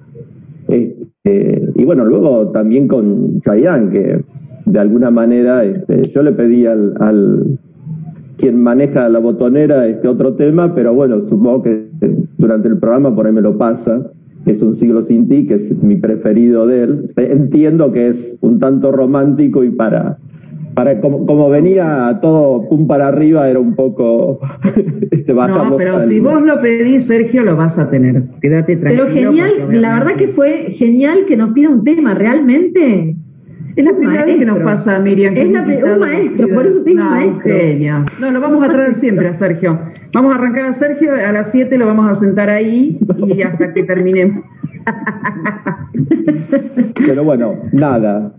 [0.68, 4.24] Este, y bueno, luego también con Chayanne, que
[4.66, 7.58] de alguna manera este, yo le pedí al,
[8.36, 11.88] quien maneja la botonera este otro tema, pero bueno, supongo que
[12.36, 14.10] durante el programa por ahí me lo pasa.
[14.46, 17.06] Es un siglo sin ti, que es mi preferido de él.
[17.16, 20.18] Entiendo que es un tanto romántico y para,
[20.78, 24.38] para como, venía todo pum para arriba, era un poco
[25.10, 28.22] este, No, pero si vos lo pedís, Sergio, lo vas a tener.
[28.40, 29.06] Quédate tranquilo.
[29.12, 29.50] Pero genial,
[29.82, 33.16] la verdad que fue genial que nos pida un tema, realmente.
[33.74, 35.36] Es la primera vez que nos pasa, Miriam.
[35.36, 37.54] Es la un maestro, por eso tengo no, maestro.
[38.20, 39.80] No, lo vamos a traer siempre a Sergio.
[40.14, 43.74] Vamos a arrancar a Sergio, a las 7 lo vamos a sentar ahí y hasta
[43.74, 44.44] que terminemos.
[47.06, 48.32] Pero bueno, nada,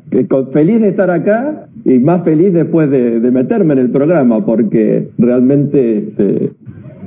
[0.52, 5.98] feliz de estar acá y más feliz después de, meterme en el programa, porque realmente
[5.98, 6.52] este,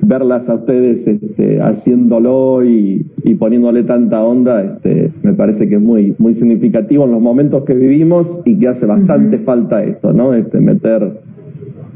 [0.02, 3.06] verlas a ustedes este, haciéndolo y,
[3.38, 7.74] poniéndole tanta onda, este, me parece que es muy, muy significativo en los momentos que
[7.74, 10.34] vivimos y que hace bastante falta esto, ¿no?
[10.34, 11.20] Este, meter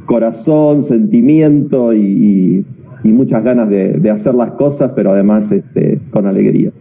[0.07, 2.65] corazón, sentimiento y,
[3.05, 6.73] muchas ganas de, hacer las cosas, pero además este, con alegría.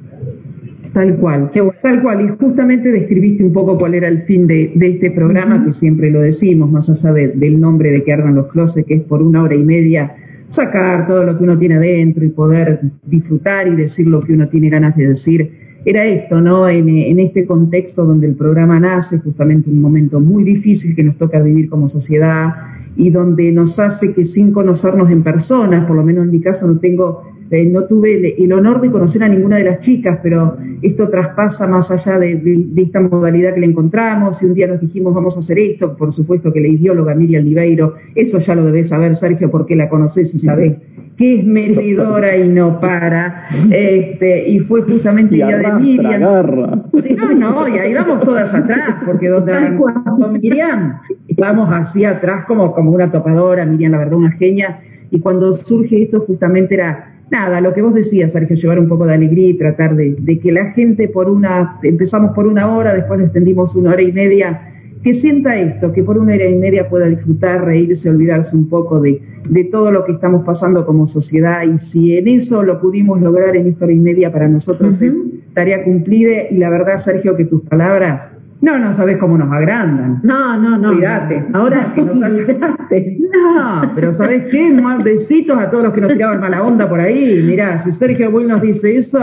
[0.96, 2.22] Tal cual, tal cual.
[2.22, 6.22] Y justamente describiste un poco cuál era el fin de, este programa, que siempre lo
[6.22, 9.56] decimos, más allá del nombre de que ardan los closets, que es por una hora
[9.56, 10.16] y media
[10.48, 14.48] sacar todo lo que uno tiene adentro y poder disfrutar y decir lo que uno
[14.48, 15.52] tiene ganas de decir.
[15.84, 16.70] Era esto, ¿no?
[16.70, 21.18] En, en, este contexto donde el programa nace, justamente un momento muy difícil que nos
[21.18, 22.54] toca vivir como sociedad
[22.96, 26.66] y donde nos hace que sin conocernos en persona, por lo menos en mi caso
[26.68, 30.58] no tengo eh, no tuve el, honor de conocer a ninguna de las chicas, pero
[30.82, 34.42] esto traspasa más allá de, esta modalidad que le encontramos.
[34.42, 37.44] Y un día nos dijimos, vamos a hacer esto, por supuesto que la ideóloga Miriam
[37.44, 40.76] Libeiro, eso ya lo debes saber, Sergio, porque la conoces y sabés
[41.18, 43.46] que es medidora y no para.
[43.72, 46.22] Este, y fue justamente el día de Miriam.
[46.22, 51.00] no, no, y ahí vamos todas atrás, porque donde con Miriam
[51.38, 54.82] vamos así atrás como, como una topadora, Miriam, la verdad, una genia.
[55.12, 59.06] Y cuando surge esto, justamente era nada, lo que vos decías, Sergio, llevar un poco
[59.06, 63.22] de alegría y tratar de, que la gente por una, empezamos por una hora, después
[63.22, 64.70] extendimos una hora y media,
[65.04, 69.00] que sienta esto, que por una hora y media pueda disfrutar, reírse, olvidarse un poco
[69.00, 71.62] de, de todo lo que estamos pasando como sociedad.
[71.62, 75.14] Y si en eso lo pudimos lograr en esta hora y media para nosotros es
[75.54, 76.50] tarea cumplida.
[76.50, 78.32] Y la verdad, Sergio, que tus palabras
[78.66, 80.22] no, no sabes cómo nos agrandan.
[80.24, 80.94] No, no, no.
[80.94, 81.46] Cuídate.
[81.54, 83.20] Ahora que nos ayudaste.
[83.32, 84.74] No, pero ¿sabes qué?
[84.74, 87.44] Más besitos a todos los que nos tiraban mala onda por ahí.
[87.44, 89.20] Mirá, si Sergio Bull nos dice eso,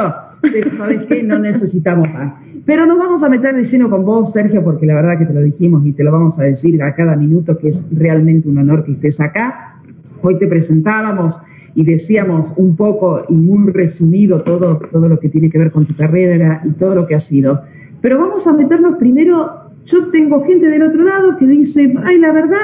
[0.76, 1.24] ¿sabes qué?
[1.24, 2.35] No necesitamos más.
[2.64, 5.35] Pero nos vamos a meter de lleno con vos, Sergio, porque la verdad que te
[5.35, 8.59] lo dijimos y te lo vamos a decir a cada minuto que es realmente un
[8.59, 9.74] honor que estés acá.
[10.22, 11.40] Hoy te presentábamos
[11.74, 15.85] y decíamos un poco y muy resumido todo, todo lo que tiene que ver con
[15.85, 17.62] tu carrera y todo lo que ha sido.
[18.03, 22.33] Pero vamos a meternos primero, yo tengo gente del otro lado que dice, ay, la
[22.33, 22.59] verdad,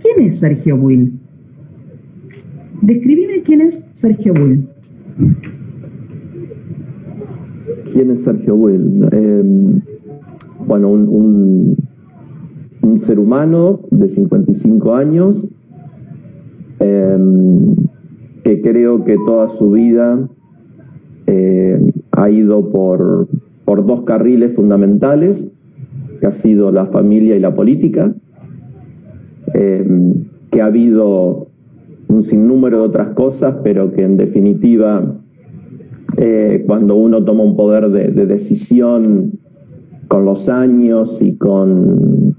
[0.00, 1.20] ¿quién es Sergio Will?
[2.80, 4.66] Describime quién es Sergio Will.
[7.92, 9.08] ¿Quién es Sergio Will?
[9.12, 9.80] Em,
[10.66, 11.76] bueno, un,
[12.98, 15.54] ser humano de 55 años
[16.80, 17.76] em,
[18.42, 20.26] que creo que toda su vida
[21.26, 21.78] eh,
[22.12, 23.28] ha ido por,
[23.66, 25.52] por dos carriles fundamentales,
[26.20, 28.14] que ha sido la familia y la política,
[29.52, 29.84] eh,
[30.50, 31.48] que ha habido
[32.08, 35.16] un sinnúmero de otras cosas, pero que en definitiva,
[36.16, 39.32] eh, cuando uno toma un poder de, decisión
[40.06, 42.36] con los años y con,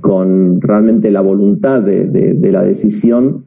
[0.00, 3.44] con realmente la voluntad de, la decisión,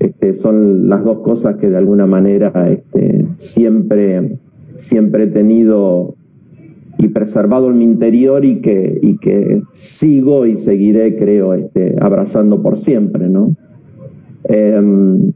[0.00, 4.38] este, son las dos cosas que de alguna manera este, siempre,
[4.76, 6.14] siempre he tenido
[6.98, 12.60] y preservado en mi interior y que, y que sigo y seguiré, creo, este, abrazando
[12.60, 13.54] por siempre, ¿no?
[14.44, 15.32] Em,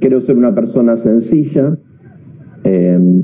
[0.00, 1.76] quiero ser una persona sencilla.
[2.64, 3.22] Em,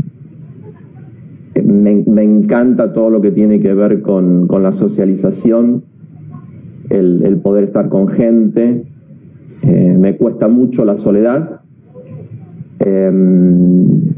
[1.65, 5.85] me, encanta todo lo que tiene que ver con, la socialización,
[6.91, 8.85] el, poder estar con gente.
[9.63, 11.63] Eh, me cuesta mucho la soledad.
[12.79, 14.16] Em,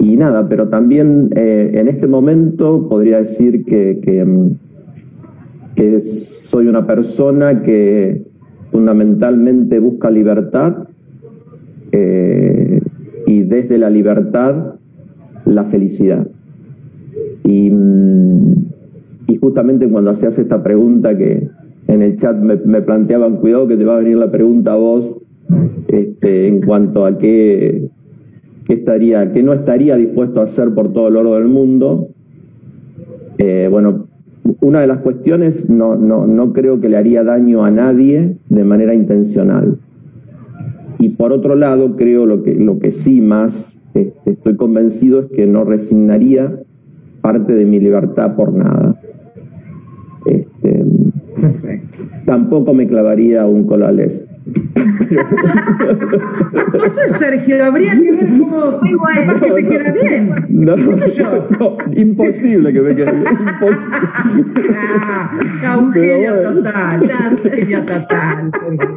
[0.00, 4.50] y nada, pero también eh, en este momento podría decir que, mm,
[5.74, 8.24] que, soy una persona que
[8.70, 10.88] fundamentalmente busca libertad
[11.92, 12.80] eh,
[13.26, 14.76] y desde la libertad
[15.44, 16.26] la felicidad.
[17.44, 18.54] Y, mm,
[19.40, 21.48] justamente cuando hacías esta pregunta que
[21.86, 24.76] en el chat me, me, planteaban, cuidado que te va a venir la pregunta a
[24.76, 25.18] vos
[25.88, 27.89] este, en cuanto a qué,
[28.70, 32.10] qué, estaría, qué no estaría dispuesto a hacer por todo el oro del mundo.
[33.38, 34.06] Eh, bueno,
[34.60, 38.64] una de las cuestiones no, no, no creo que le haría daño a nadie de
[38.64, 39.78] manera intencional.
[41.00, 45.26] Y por otro lado, creo lo que, lo que sí más este, estoy convencido es
[45.32, 46.60] que no resignaría
[47.22, 49.00] parte de mi libertad por nada.
[50.26, 50.84] Este,
[52.24, 54.29] Tampoco me clavaría un colales.
[56.72, 60.46] no sé, Sergio, habría que ver cómo capaz que te queda bien.
[60.48, 63.26] No, no, imposible que me quede bien.
[63.28, 63.98] Imposible.
[64.76, 68.50] Ah, un genio total, un genio total.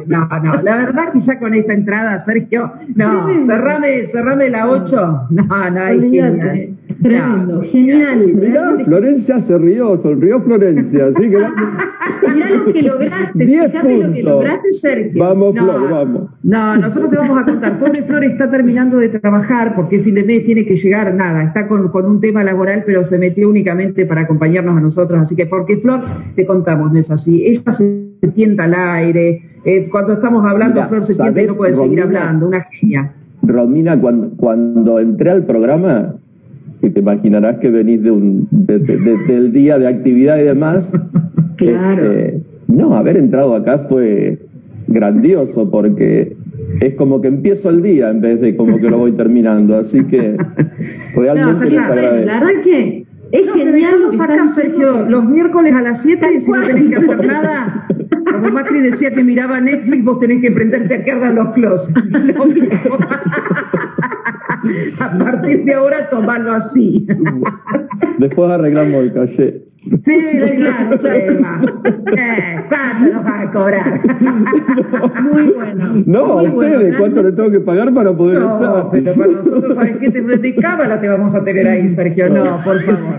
[0.06, 5.26] No, no, la verdad que ya con esta entrada, Sergio, no, cerrame, cerrame la 8.
[5.30, 6.76] No, no, genial.
[7.02, 8.32] Tremendo, genial.
[8.34, 11.36] Mirá, Florencia se rió, sonrió Florencia, así que...
[12.34, 15.22] Mirá lo que lograste, fíjate lo que lograste, Sergio.
[15.22, 16.30] Vamos, Flor, vamos.
[16.42, 17.78] No, nosotros te vamos a contar.
[17.78, 21.42] Pobre Flor está terminando de trabajar porque el fin de mes tiene que llegar, nada,
[21.42, 25.20] está con, con, un tema laboral, pero se metió únicamente para acompañarnos a nosotros.
[25.20, 26.00] Así que, porque Flor,
[26.34, 27.44] te contamos, no es así.
[27.46, 29.42] Ella se tienta al aire.
[29.64, 32.48] Eh, cuando estamos hablando, Flor se tienta y no puede Romina, seguir hablando.
[32.48, 33.12] Una genia.
[33.42, 36.16] Romina, cuando, cuando entré al programa,
[36.80, 40.42] que te imaginarás que venís de un, de, de, de, del día de actividad y
[40.42, 40.92] demás.
[41.56, 42.12] claro.
[42.12, 44.38] Este, no, haber entrado acá fue
[44.86, 46.36] grandioso porque
[46.80, 49.76] es como que empiezo el día en vez de como que lo voy terminando.
[49.76, 50.36] Así que
[51.16, 52.26] realmente no, les agradezco.
[52.26, 54.00] La verdad que es no, genial.
[54.00, 57.86] Lo acá, Sergio, los miércoles a las 7 y si no tenés que hacer nada.
[58.30, 62.00] Como Macri decía que miraba Netflix, vos tenés que prenderte a que los closets.
[65.00, 67.06] a partir de ahora, tomarlo así.
[68.18, 69.64] Después arreglamos el calle.
[69.84, 70.18] Sí,
[70.56, 71.82] claro, claro.
[72.16, 74.00] Eh, ¿Cuánto nos vas a cobrar?
[75.22, 75.84] Muy bueno.
[76.06, 78.90] No, a ustedes, bueno, ¿cuánto le tengo que pagar para poder no, estar?
[78.90, 80.10] pero para nosotros, ¿sabes qué?
[80.10, 82.30] Te, de cábala te vamos a tener ahí, Sergio.
[82.30, 83.16] No, por favor.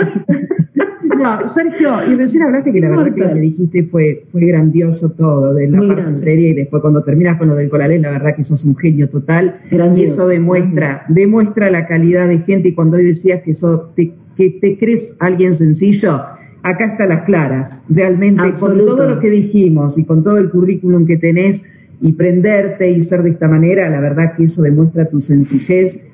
[1.18, 5.12] No, Sergio, y recién hablaste que la verdad que lo que dijiste fue, fue grandioso
[5.12, 6.20] todo, de la Muy parte grande.
[6.20, 9.10] seria y después cuando terminas con lo del colalé, la verdad que sos un genio
[9.10, 9.60] total.
[9.72, 12.70] Grandioso, y eso demuestra, demuestra la calidad de gente.
[12.70, 16.22] Y cuando hoy decías que, sos, te, que te crees alguien sencillo,
[16.64, 17.84] acá están las claras.
[17.90, 18.86] Realmente, Absoluto.
[18.86, 21.64] con todo lo que dijimos y con todo el currículum que tenés,
[22.02, 26.06] y prenderte y ser de esta manera, la verdad que eso demuestra tu sencillez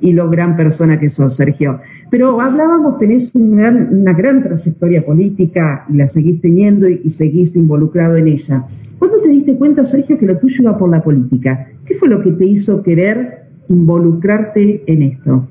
[0.00, 1.80] y lo gran persona que sos, Sergio.
[2.10, 7.56] Pero hablábamos, tenés gran- una gran trayectoria política y la seguís teniendo y, y seguís
[7.56, 8.64] involucrado en ella.
[8.98, 11.68] ¿Cuándo te diste cuenta, Sergio, que lo tuyo iba por la política?
[11.86, 15.46] ¿Qué fue lo que te hizo querer involucrarte en esto?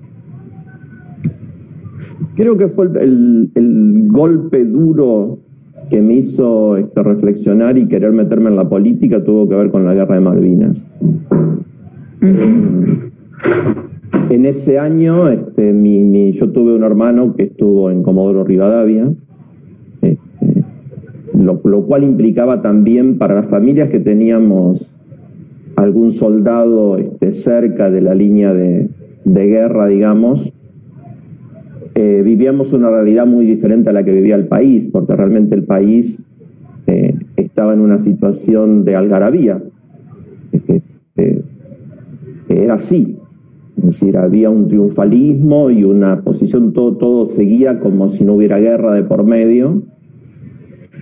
[2.36, 5.40] Creo que fue el, el- el golpe duro
[5.90, 9.86] que me hizo este, reflexionar y querer meterme en la política tuvo que ver con
[9.86, 10.88] la guerra de Malvinas.
[14.30, 19.12] En ese año este, mi- yo tuve un hermano que estuvo en Comodoro Rivadavia,
[20.02, 20.64] este,
[21.38, 25.00] lo, cual implicaba también para las familias que teníamos
[25.76, 28.90] algún soldado este, cerca de la línea de,
[29.26, 30.54] de guerra, digamos,
[31.94, 35.64] eh, vivíamos una realidad muy diferente a la que vivía el país, porque realmente el
[35.64, 36.28] país
[36.88, 39.62] eh, estaba en una situación de algarabía.
[40.52, 41.44] Este,
[42.50, 43.18] era así.
[43.86, 48.58] Es decir, había un triunfalismo y una posición, todo, todo seguía como si no hubiera
[48.58, 49.84] guerra de por medio.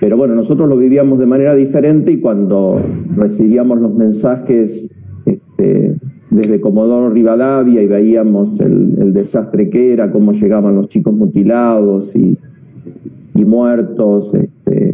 [0.01, 2.81] Pero bueno, nosotros lo vivíamos de manera diferente y cuando
[3.15, 5.95] recibíamos los mensajes este,
[6.29, 12.17] desde Comodoro Rivadavia y veíamos el, el desastre que era, cómo llegaban los chicos mutilados
[12.17, 12.37] y,
[13.33, 14.93] y muertos, este,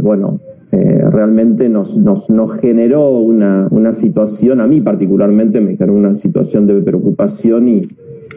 [0.00, 0.38] bueno,
[0.72, 6.14] eh, realmente nos, nos, nos generó una, una situación, a mí particularmente me generó una
[6.14, 7.82] situación de preocupación y,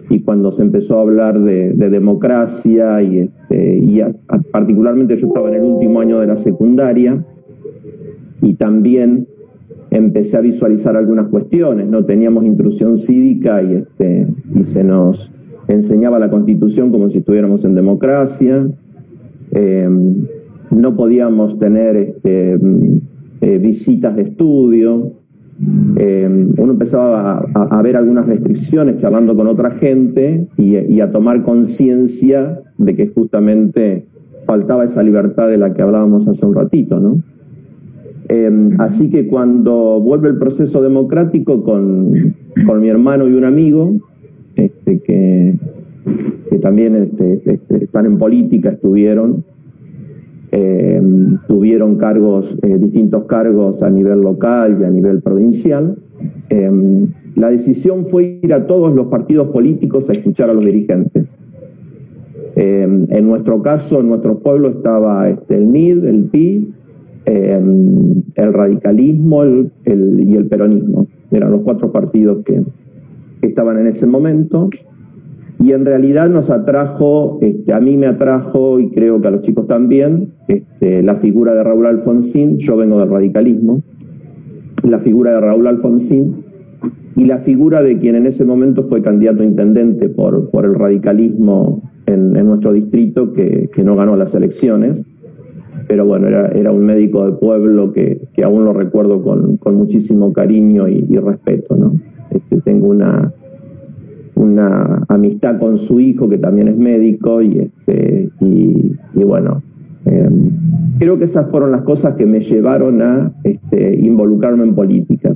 [0.10, 4.14] y cuando se empezó a hablar de, de democracia y, este,
[4.52, 7.24] particularmente yo estaba en el último año de la secundaria
[8.42, 9.28] y también
[9.90, 12.04] empecé a visualizar algunas cuestiones, ¿no?
[12.04, 15.32] Teníamos intrusión cívica y, este, y se nos
[15.70, 18.68] enseñaba la constitución como si estuviéramos en democracia.
[19.54, 19.90] Eh,
[20.72, 22.98] no podíamos tener este, mm,
[23.42, 25.12] eh, visitas de estudio.
[25.98, 32.60] Eh, uno empezaba a, ver algunas restricciones charlando con otra gente y, a tomar conciencia
[32.78, 34.06] de que justamente
[34.46, 37.22] faltaba esa libertad de la que hablábamos hace un ratito, ¿no?
[38.28, 42.36] Eh, así que cuando vuelve el proceso democrático con,
[42.66, 43.94] con mi hermano y un amigo,
[44.56, 45.56] este, que,
[46.50, 49.44] que también este, este, están en política, estuvieron,
[50.58, 51.02] eh,
[51.50, 55.98] tuvieron cargos, eh, distintos cargos a nivel local y a nivel provincial.
[56.50, 56.72] Eh,
[57.36, 61.36] la decisión fue ir a todos los partidos políticos a escuchar a los dirigentes.
[62.56, 66.74] en nuestro caso, en nuestro pueblo estaba este, el MID, el PI,
[67.26, 71.08] el radicalismo y el peronismo.
[71.32, 72.64] Eran los cuatro partidos que,
[73.42, 74.70] estaban en ese momento.
[75.60, 79.42] Y en realidad nos atrajo, este, a mí me atrajo y creo que a los
[79.42, 83.82] chicos también, este, la figura de Raúl Alfonsín, yo vengo del radicalismo,
[84.84, 86.44] la figura de Raúl Alfonsín
[87.16, 90.76] y la figura de quien en ese momento fue candidato a intendente por, por el
[90.76, 95.06] radicalismo en, nuestro distrito que, que, no ganó las elecciones.
[95.88, 99.76] Pero bueno, era, era un médico de pueblo que, que aún lo recuerdo con, con
[99.76, 101.76] muchísimo cariño y, respeto.
[101.76, 101.94] ¿no?
[102.32, 103.32] Este, tengo una,
[104.36, 109.64] una amistad con su hijo que también es médico y, este, y, bueno,
[110.06, 110.50] em,
[111.00, 115.36] creo que esas fueron las cosas que me llevaron a este, involucrarme en política.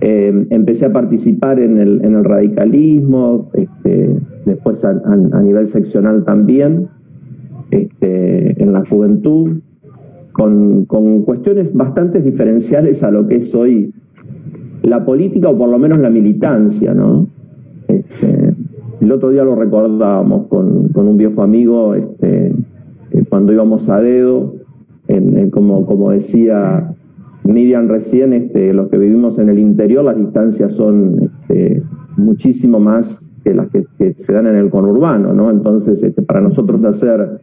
[0.00, 4.16] Em, empecé a participar en el, en el radicalismo, este,
[4.46, 4.94] después a,
[5.42, 6.88] nivel seccional también,
[7.70, 9.58] este, en la juventud,
[10.32, 13.92] con, con, cuestiones bastante diferenciales a lo que es hoy
[14.82, 17.28] la política o por lo menos la militancia, ¿no?
[17.92, 18.54] Este,
[19.00, 22.54] el otro día lo recordábamos con, un viejo amigo este,
[23.28, 24.54] cuando íbamos a dedo,
[25.08, 26.94] en, como, como decía
[27.44, 31.82] Miriam recién, este, los que vivimos en el interior, las distancias son este,
[32.16, 33.84] muchísimo más que las que,
[34.16, 35.50] se dan en el conurbano, ¿no?
[35.50, 37.40] Entonces, este, para nosotros hacer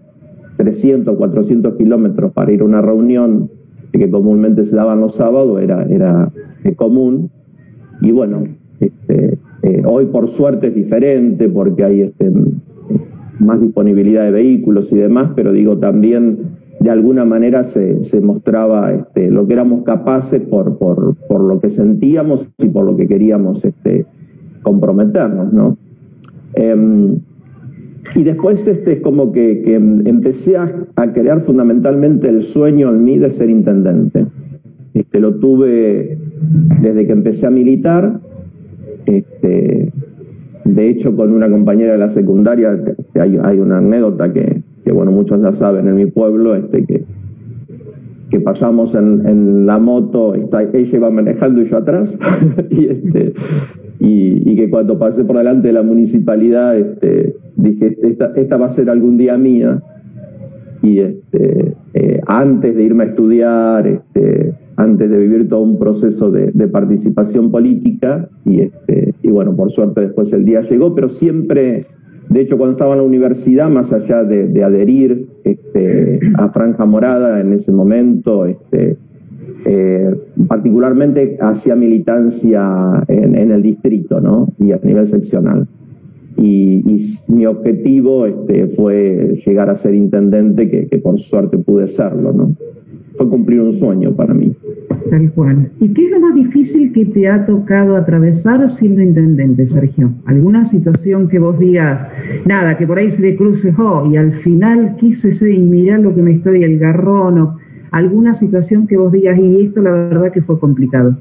[0.58, 3.50] 300, 400 kilómetros para ir a una reunión
[3.92, 6.32] que comúnmente se daban los sábados era, era
[6.76, 7.30] común.
[8.02, 8.44] Y bueno,
[8.80, 12.32] este, eh, hoy por suerte es diferente porque hay este,
[13.40, 19.30] más disponibilidad de vehículos y demás, pero digo también de alguna manera se, mostraba este,
[19.30, 20.78] lo que éramos capaces por,
[21.30, 23.68] lo que sentíamos y por lo que queríamos
[24.64, 25.52] comprometernos.
[25.52, 25.78] ¿no?
[26.54, 27.20] Em,
[28.16, 33.18] y después este, como que, que empecé a, a, crear fundamentalmente el sueño en mí
[33.18, 34.26] de ser intendente.
[34.94, 36.18] Este, lo tuve
[36.82, 38.20] desde que empecé a militar.
[39.06, 39.92] Este,
[40.66, 42.80] de hecho, con una compañera de la secundaria,
[43.16, 47.06] hay, una anécdota que, bueno, muchos la saben en mi pueblo, este, que,
[48.44, 52.18] pasamos en, la moto, ella iba manejando y yo atrás,
[52.70, 53.34] y, este,
[54.00, 58.70] y, que cuando pasé por delante de la municipalidad, este, dije, esta, esta va a
[58.70, 59.82] ser algún día mía,
[60.82, 66.32] y este, eh, antes de irme a estudiar, este, antes de vivir todo un proceso
[66.32, 71.84] de, participación política y, este, y bueno, por suerte después el día llegó, pero siempre,
[72.30, 77.42] de hecho cuando estaba en la universidad, más allá de, adherir este, a Franja Morada
[77.42, 78.96] en ese momento, este,
[79.66, 80.16] eh,
[80.48, 84.54] particularmente hacía militancia en, el distrito ¿no?
[84.60, 85.68] y a nivel seccional.
[86.38, 86.70] Y,
[87.30, 92.32] mi objetivo este, fue llegar a ser intendente, que, que por suerte pude serlo.
[92.34, 92.56] ¿no?
[93.20, 94.56] Fue cumplir un sueño para mí.
[95.10, 95.72] Tal cual.
[95.82, 100.14] ¿Y qué es lo más difícil que te ha tocado atravesar siendo intendente, Sergio?
[100.24, 102.08] ¿Alguna situación que vos digas,
[102.46, 106.00] nada, que por ahí se le cruce, oh, y al final quise ser y mirar
[106.00, 107.58] lo que me estoy, el garrón, o
[107.92, 111.18] alguna situación que vos digas, y esto la verdad que fue complicado?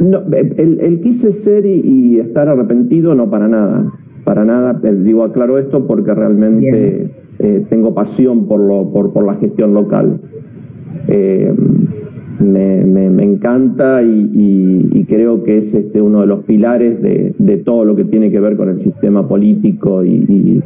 [0.00, 3.92] No, el, quise ser y, estar arrepentido, no para nada.
[4.24, 9.34] Para nada, digo, aclaro esto porque realmente eh, tengo pasión por, lo, por, por la
[9.34, 10.20] gestión local.
[11.08, 11.52] Eh,
[12.40, 17.84] me, me, encanta y, creo que es este, uno de los pilares de, de, todo
[17.84, 20.62] lo que tiene que ver con el sistema político y,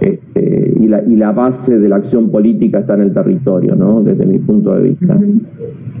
[0.00, 4.02] este, y, la, y, la, base de la acción política está en el territorio, ¿no?
[4.02, 5.18] desde mi punto de vista.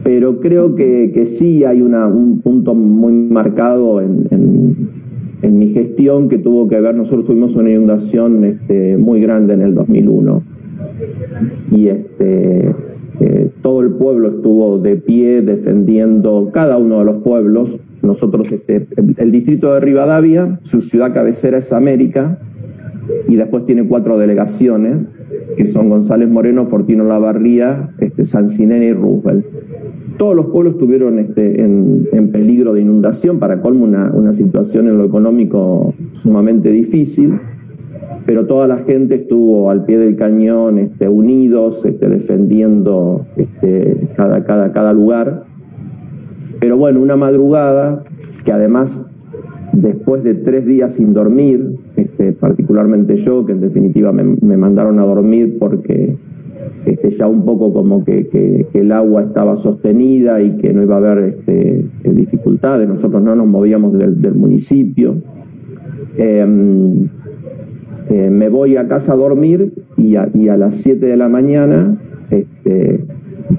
[0.02, 5.01] Pero creo que, que sí hay una, un punto muy marcado en, en,
[5.42, 9.62] en, mi gestión que tuvo que ver, nosotros tuvimos una inundación este, muy grande en
[9.62, 10.42] el 2001.
[11.70, 12.72] Y este,
[13.62, 17.78] todo el pueblo estuvo de pie defendiendo cada uno de los pueblos.
[18.02, 18.86] Nosotros, este,
[19.16, 22.38] el, distrito de Rivadavia, su ciudad cabecera es América,
[23.28, 25.08] y después tiene cuatro delegaciones,
[25.56, 29.46] que son González Moreno, Fortino Lavarría, este, San Sinene y Roosevelt.
[30.18, 35.04] Todos los pueblos estuvieron este, en, peligro de inundación, para colmo una, situación en lo
[35.04, 37.38] económico sumamente difícil
[38.24, 44.44] pero toda la gente estuvo al pie del cañón, este, unidos, este, defendiendo este, cada,
[44.44, 45.42] cada, cada lugar.
[46.60, 48.04] Pero bueno, una madrugada
[48.44, 49.12] que además
[49.72, 55.04] después de tres días sin dormir, este, particularmente yo, que en definitiva me, mandaron a
[55.04, 56.16] dormir porque
[56.86, 60.98] este, ya un poco como que, el agua estaba sostenida y que no iba a
[60.98, 65.16] haber este, dificultades, nosotros no nos movíamos del, municipio.
[66.16, 67.06] Em,
[68.10, 71.96] eh, me voy a casa a dormir y a, las 7 de la mañana
[72.30, 73.04] este,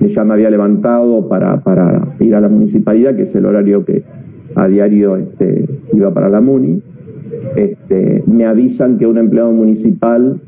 [0.02, 1.62] ya me había levantado para,
[2.20, 4.04] ir a la municipalidad, que es el horario que,
[4.56, 6.82] a diario este, iba para la MUNI.
[7.56, 10.42] Este, me avisan que un empleado municipal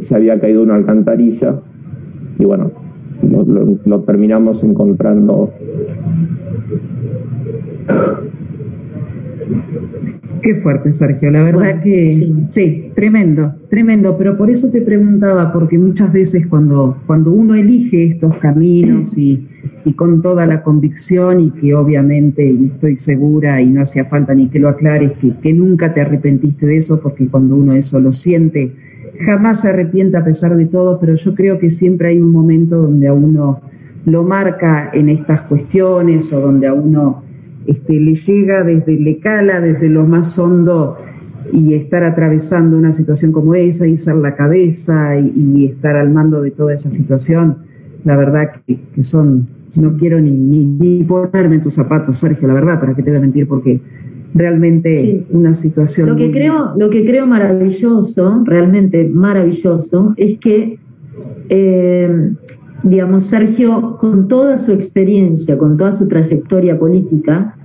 [0.00, 1.60] se había caído en una alcantarilla
[2.38, 2.70] y bueno,
[3.84, 5.52] lo terminamos encontrando
[10.42, 11.30] Qué fuerte, Sergio.
[11.30, 12.10] La verdad que
[12.50, 12.90] sí.
[12.94, 14.16] tremendo, tremendo.
[14.16, 19.46] Pero por eso te preguntaba, porque muchas veces cuando, cuando uno elige estos caminos y,
[19.96, 24.58] con toda la convicción y que obviamente estoy segura y no hacía falta ni que
[24.58, 28.72] lo aclares, que, que nunca te arrepentiste de eso, porque cuando uno eso lo siente,
[29.24, 32.76] jamás se arrepiente a pesar de todo, pero yo creo que siempre hay un momento
[32.76, 33.60] donde a uno
[34.04, 37.22] lo marca en estas cuestiones o donde a uno
[37.66, 40.96] este, le llega desde, le cala desde lo más hondo
[41.52, 46.42] y estar atravesando una situación como esa y ser la cabeza y, estar al mando
[46.42, 47.58] de toda esa situación,
[48.04, 49.46] la verdad que, son,
[49.76, 53.18] no quiero ni, ni, ponerme en tus zapatos, Sergio, la verdad, para que te voy
[53.18, 53.80] a mentir, porque
[54.34, 56.08] realmente una situación...
[56.08, 60.78] Lo que, creo, lo que creo maravilloso, realmente maravilloso, es que
[61.48, 62.32] eh,
[62.82, 67.56] digamos, Sergio, con toda su experiencia, con toda su trayectoria política,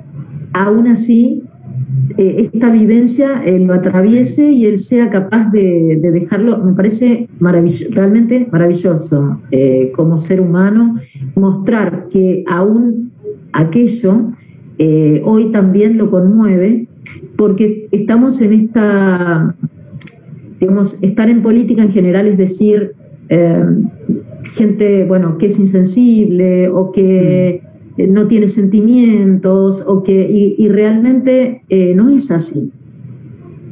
[0.53, 1.43] aún así
[2.17, 7.27] eh, esta vivencia él lo atraviese y él sea capaz de, dejarlo, me parece
[7.91, 10.95] realmente maravilloso eh, como ser humano,
[11.35, 13.11] mostrar que aún
[13.51, 14.33] aquello
[14.77, 16.87] eh, hoy también lo conmueve,
[17.35, 19.55] porque estamos en esta,
[20.59, 22.93] digamos, estar en política en general es decir,
[24.53, 27.61] gente, bueno, que es insensible o que
[27.97, 28.13] mm.
[28.13, 32.71] no tiene sentimientos o que, y, realmente eh, no es así.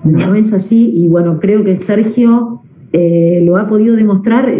[0.04, 4.52] No es así y bueno, creo que Sergio eh, lo ha podido demostrar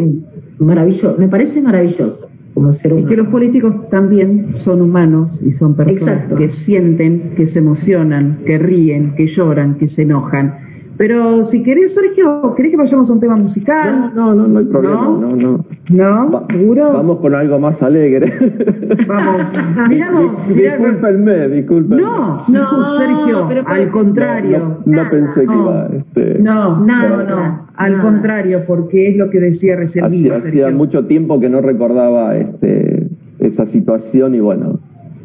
[0.60, 2.28] maravilloso, me parece maravilloso.
[2.54, 3.08] Como ser humano.
[3.08, 8.40] Y que los políticos también son humanos y son personas que sienten, que se emocionan,
[8.46, 10.71] que ríen, que lloran, que se enojan
[11.02, 14.12] pero si querés, Sergio, ¿querés que vayamos a un tema musical?
[14.14, 15.02] No, no, no, hay problema.
[15.02, 15.66] No, no.
[15.90, 16.46] ¿No?
[16.48, 16.94] ¿Seguro?
[16.94, 18.32] Vamos con algo más alegre.
[19.08, 19.38] Vamos.
[19.90, 20.48] Miramos.
[20.48, 22.04] Discúlpenme, discúlpenme.
[22.04, 24.78] No, no, Sergio, al contrario.
[24.86, 25.88] No, pensé que iba.
[25.92, 30.06] Este, no, no, no, Al contrario, porque es lo que decía recién.
[30.06, 33.08] Hacía, hacía mucho tiempo que no recordaba este,
[33.40, 34.80] esa situación y bueno,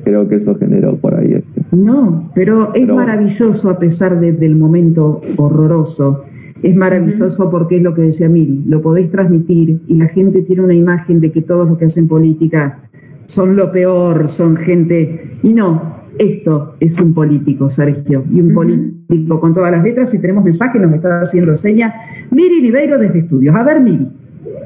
[0.06, 1.32] creo que eso generó por ahí.
[1.32, 6.22] Este, no, pero es maravilloso a pesar del momento horroroso.
[6.62, 10.62] Es maravilloso porque es lo que decía Miri, lo podéis transmitir y la gente tiene
[10.62, 12.78] una imagen de que todos los que hacen política
[13.26, 15.22] son lo peor, son gente.
[15.42, 15.82] Y no,
[16.20, 20.10] esto es un político, Sergio, y un político con todas las letras.
[20.10, 21.92] Si tenemos mensaje, nos está haciendo seña.
[22.30, 23.56] Miri Ribeiro desde Estudios.
[23.56, 24.08] A ver, Miri.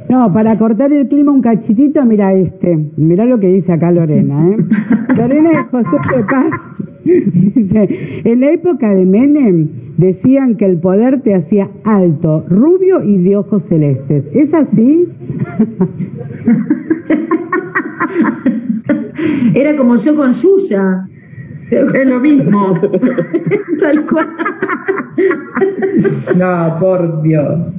[0.08, 4.48] No, para cortar el clima un cachitito, mira este, mira lo que dice acá Lorena,
[4.48, 4.56] ¿eh?
[5.16, 6.50] Lorena de José de Paz
[7.04, 13.18] dice, en la época de Menem decían que el poder te hacía alto, rubio y
[13.18, 14.24] de ojos celestes.
[14.32, 15.08] ¿Es así?
[19.54, 21.06] Era como yo con suya.
[21.70, 22.74] Es lo mismo.
[23.78, 24.28] Tal cual.
[26.36, 27.74] No, por Dios.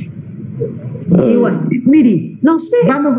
[1.29, 2.77] Y bueno, Miri, no sé.
[2.87, 3.13] Vamos,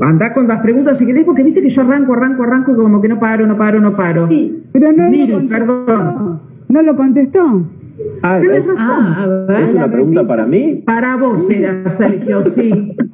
[0.00, 3.00] anda con las preguntas si querés, porque viste que yo arranco, arranco, arranco y como
[3.00, 4.26] que no paro, no paro, no paro.
[4.26, 4.62] Sí.
[4.72, 6.40] Pero no Miri, lo perdón.
[6.68, 7.66] ¿No lo contestó?
[8.22, 10.82] Ah, es, ah, ¿Es una pregunta para mí?
[10.84, 12.96] Para vos era, Sergio, sí.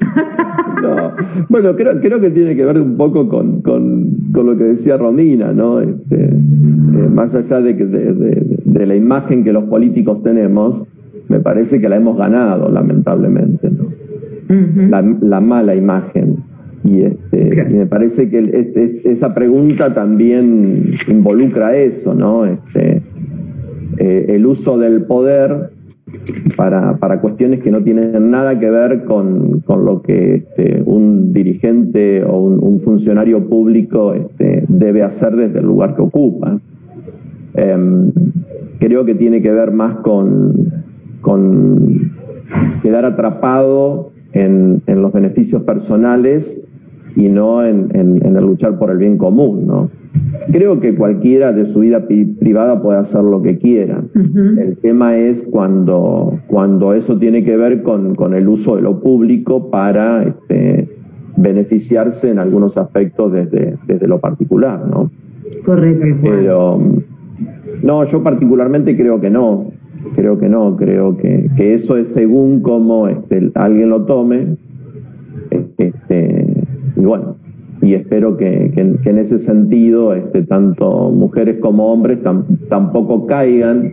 [0.82, 1.12] No.
[1.48, 4.96] Bueno, creo, creo que tiene que ver un poco con, con, con lo que decía
[4.96, 5.78] Romina, ¿no?
[5.78, 10.82] Este, eh, más allá de, que, de, de, la imagen que los políticos tenemos,
[11.32, 13.86] me parece que la hemos ganado, lamentablemente, ¿no?
[15.22, 16.36] la, mala imagen.
[16.84, 22.44] Y, este, me parece que este, esa pregunta también involucra eso, ¿no?
[22.44, 23.00] Este,
[23.96, 25.70] eh, el uso del poder
[26.54, 31.32] para, para, cuestiones que no tienen nada que ver con, con lo que este, un
[31.32, 36.60] dirigente o un, funcionario público este, debe hacer desde el lugar que ocupa.
[37.54, 38.10] Em,
[38.82, 40.82] creo que tiene que ver más con,
[41.22, 42.12] con
[42.82, 46.70] quedar atrapado en, los beneficios personales
[47.16, 49.90] y no en, el luchar por el bien común, ¿no?
[50.50, 54.02] creo que cualquiera de su vida privada puede hacer lo que quiera.
[54.14, 59.00] El tema es cuando, cuando eso tiene que ver con, con el uso de lo
[59.00, 60.88] público para este,
[61.36, 65.10] beneficiarse en algunos aspectos desde, desde lo particular, ¿no?
[65.64, 66.16] Correcto.
[66.22, 66.80] Pero
[67.82, 69.72] no, yo particularmente creo que no.
[70.14, 74.56] Creo que no, creo que, que eso es según cómo este, alguien lo tome.
[75.78, 76.46] Este,
[76.96, 77.36] y bueno,
[77.80, 82.20] y espero que, que, en ese sentido este, tanto mujeres como hombres
[82.68, 83.92] tampoco caigan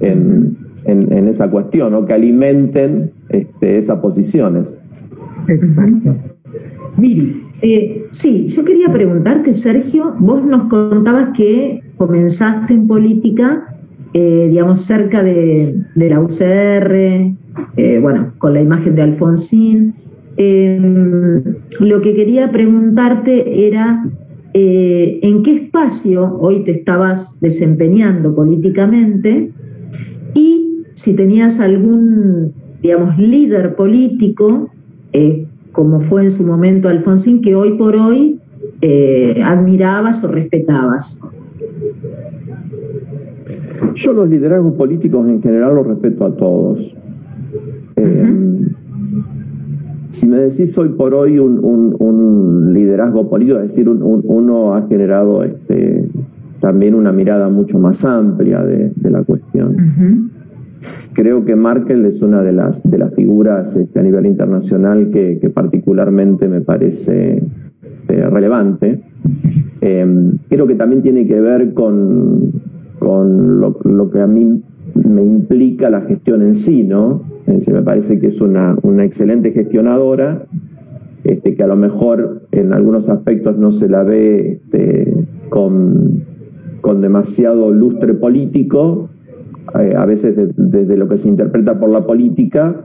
[0.00, 4.80] en, en, esa cuestión o que alimenten este, esas posiciones.
[5.48, 6.16] Exacto.
[6.96, 7.42] Miri.
[7.62, 13.76] Eh, sí, yo quería preguntarte, Sergio, vos nos contabas que comenzaste en política,
[14.12, 17.34] eh, digamos, cerca de, la UCR,
[17.76, 19.94] eh, bueno, con la imagen de Alfonsín.
[20.36, 21.42] Em,
[21.80, 24.04] lo que quería preguntarte era
[24.52, 29.52] en qué espacio hoy te estabas desempeñando políticamente
[30.34, 32.52] y si tenías algún,
[32.82, 34.70] digamos, líder político
[35.72, 38.38] como fue en su momento Alfonsín, que hoy por hoy
[38.80, 41.18] eh, admirabas o respetabas?
[43.94, 46.94] Yo los liderazgos políticos en general los respeto a todos.
[47.96, 48.50] Eh,
[50.10, 56.06] si me decís hoy por hoy un, liderazgo político, es decir, uno ha generado este,
[56.60, 60.30] también una mirada mucho más amplia de, la cuestión.
[61.12, 65.50] Creo que Markel es una de las, de las figuras este, a nivel internacional que,
[65.52, 67.42] particularmente me parece
[68.08, 69.02] eh, relevante.
[69.80, 72.52] Em, creo que también tiene que ver con,
[73.10, 74.62] con lo, que a mí
[74.94, 77.22] me implica la gestión en sí, ¿no?
[77.44, 80.44] me parece que es una, una excelente gestionadora,
[81.24, 86.22] este, que a lo mejor en algunos aspectos no se la ve este, con,
[86.82, 89.08] con demasiado lustre político,
[89.80, 92.84] eh, a veces desde lo que se interpreta por la política,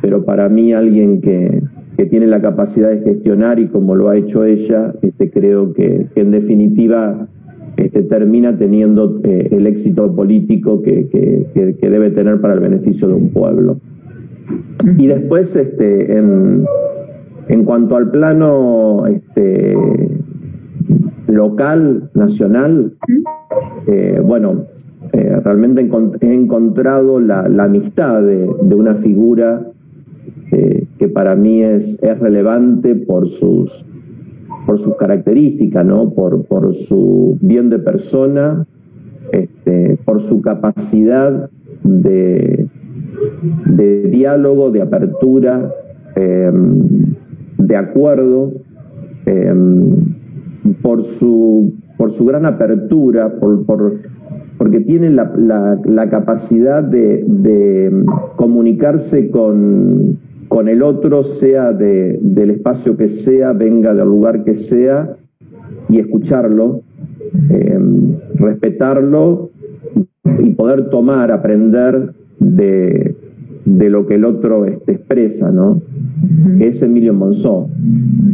[0.00, 1.62] pero para mí alguien que,
[2.10, 6.30] tiene la capacidad de gestionar y como lo ha hecho ella, este, creo que, en
[6.30, 7.28] definitiva
[7.84, 11.06] este, termina teniendo eh, el éxito político que,
[11.82, 13.78] debe tener para el beneficio de un pueblo.
[14.96, 16.64] Y después, este, en,
[17.48, 19.76] en cuanto al plano este,
[21.28, 22.94] local, nacional,
[23.86, 24.64] eh, bueno,
[25.12, 25.86] eh, realmente
[26.22, 29.70] he encontrado la, amistad de, una figura
[30.98, 33.84] que para mí es, es relevante por sus,
[34.66, 36.10] por sus características, ¿no?
[36.10, 38.66] por, por su bien de persona,
[39.32, 41.50] este, por su capacidad
[41.82, 42.66] de,
[43.66, 45.70] de diálogo, de apertura,
[46.16, 46.82] em,
[47.58, 48.52] de acuerdo,
[49.26, 50.14] em,
[50.82, 53.98] por, su, por su gran apertura, por, por
[54.58, 58.04] porque tiene la, capacidad de,
[58.36, 60.18] comunicarse con,
[60.68, 65.16] el otro, sea del espacio que sea, venga del lugar que sea,
[65.88, 66.82] y escucharlo,
[67.50, 67.78] eh,
[68.36, 69.50] respetarlo
[70.38, 73.16] y poder tomar, aprender de,
[73.66, 75.82] lo que el otro este, expresa, ¿no?
[76.58, 77.68] Que es Emilio Monzó.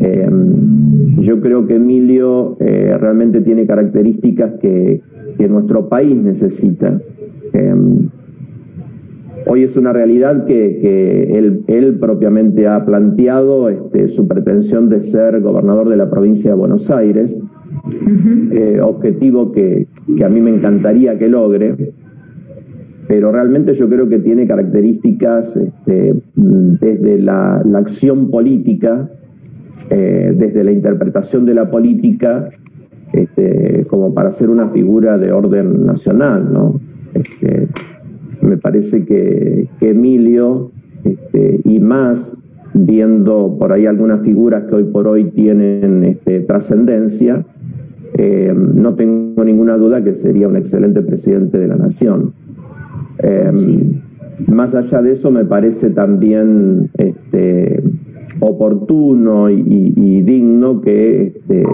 [0.01, 0.29] Eh,
[1.21, 5.01] yo creo que Emilio eh, realmente tiene características que,
[5.39, 7.01] que nuestro país necesita.
[9.47, 15.89] Hoy es una realidad que, él, propiamente ha planteado este, su pretensión de ser gobernador
[15.89, 17.43] de la provincia de Buenos Aires,
[18.53, 19.87] eh, objetivo que,
[20.25, 21.93] a mí me encantaría que logre,
[23.09, 29.11] pero realmente yo creo que tiene características este, desde la, acción política,
[29.91, 32.51] eh, desde la interpretación de la política
[33.13, 36.81] este, como para ser una figura de orden nacional, ¿no?
[37.15, 37.67] Este,
[38.43, 40.71] me parece que, Emilio,
[41.05, 47.45] este, y más viendo por ahí algunas figuras que hoy por hoy tienen este, trascendencia,
[48.17, 52.33] eh, no tengo ninguna duda que sería un excelente presidente de la nación.
[53.23, 53.51] Eh,
[54.49, 57.83] más allá de eso, me parece también este,
[58.41, 61.65] oportuno y, digno que este,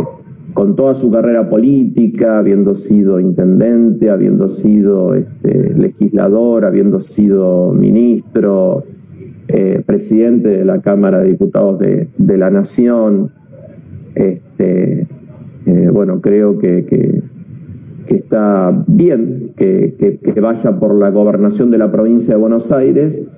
[0.57, 8.83] con toda su carrera política, habiendo sido intendente, habiendo sido este, legislador, habiendo sido ministro,
[9.49, 13.33] eh, presidente de la Cámara de Diputados de, la Nación.
[14.15, 15.07] Este,
[15.67, 17.21] eh, bueno, creo que,
[18.09, 19.95] está bien que,
[20.41, 23.31] vaya por la gobernación de la provincia de Buenos Aires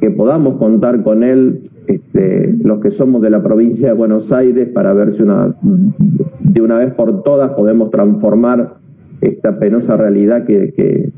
[0.00, 4.68] que podamos contar con él, este, los que somos de la provincia de Buenos Aires,
[4.68, 8.74] para ver si una, de una vez por todas podemos transformar
[9.20, 11.12] esta penosa realidad que, que,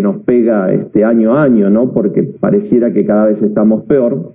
[0.00, 1.92] nos pega este año a año, ¿no?
[1.92, 4.32] porque pareciera que cada vez estamos peor.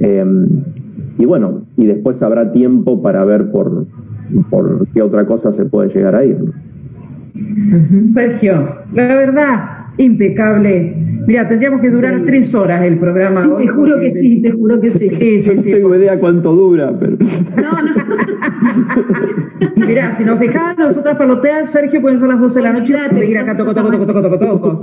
[0.00, 0.48] Em,
[1.18, 3.86] y bueno, y después habrá tiempo para ver por,
[4.48, 6.38] por qué otra cosa se puede llegar a ir.
[8.14, 10.94] Sergio, la verdad, impecable.
[11.26, 13.42] Mira, tendríamos que durar tres horas el programa.
[13.42, 15.10] Sí, te juro que sí, te juro que sí.
[15.54, 17.18] no tengo idea cuánto dura, pero.
[17.56, 17.92] No, no.
[19.76, 23.14] Mira, si nos dejaban nosotras palotear, Sergio, pueden ser las 12 de la noche y
[23.14, 24.80] seguir acá, toco, toco, toco, toco, toco, toco.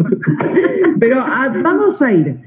[1.00, 2.38] Pero ah, vamos a ir.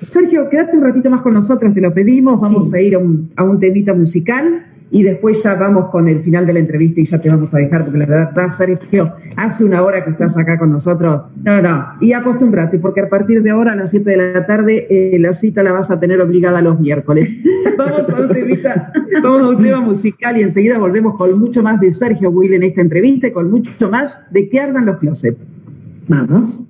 [0.00, 2.40] Sergio, quédate un ratito más con nosotros, te lo pedimos.
[2.40, 6.20] Vamos a ir a un, a un temita musical y después ya vamos con el
[6.20, 9.64] final de la entrevista y ya te vamos a dejar, porque la verdad, Sergio, hace
[9.64, 11.22] una hora que estás acá con nosotros.
[11.42, 14.86] No, no, y acostúmbrate, porque a partir de ahora, a las 7 de la tarde,
[14.88, 17.34] eh, la cita la vas a tener obligada los miércoles.
[17.78, 21.80] vamos a un temita, vamos a un tema musical y enseguida volvemos con mucho más
[21.80, 25.38] de Sergio Will en esta entrevista y con mucho más de que ardan los closets.
[26.06, 26.68] Vamos.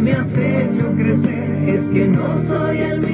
[0.00, 3.09] me has hecho crecer, es que no soy el mismo.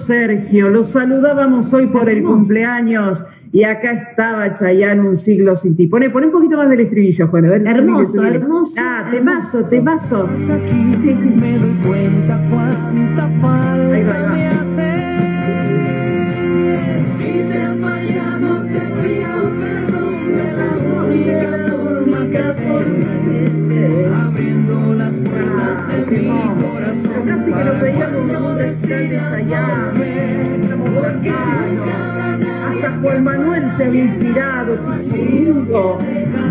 [0.00, 0.70] Sergio.
[0.70, 5.86] Los saludábamos hoy por el cumpleaños y acá estaba Chayán un siglo sin ti.
[5.86, 7.44] Pone, pone un poquito más del estribillo, Juan.
[7.66, 8.72] hermoso, hermoso.
[8.78, 10.28] Ah, temazo, temazo.
[10.36, 11.14] Sí.
[11.36, 13.28] Me doy cuenta cuánta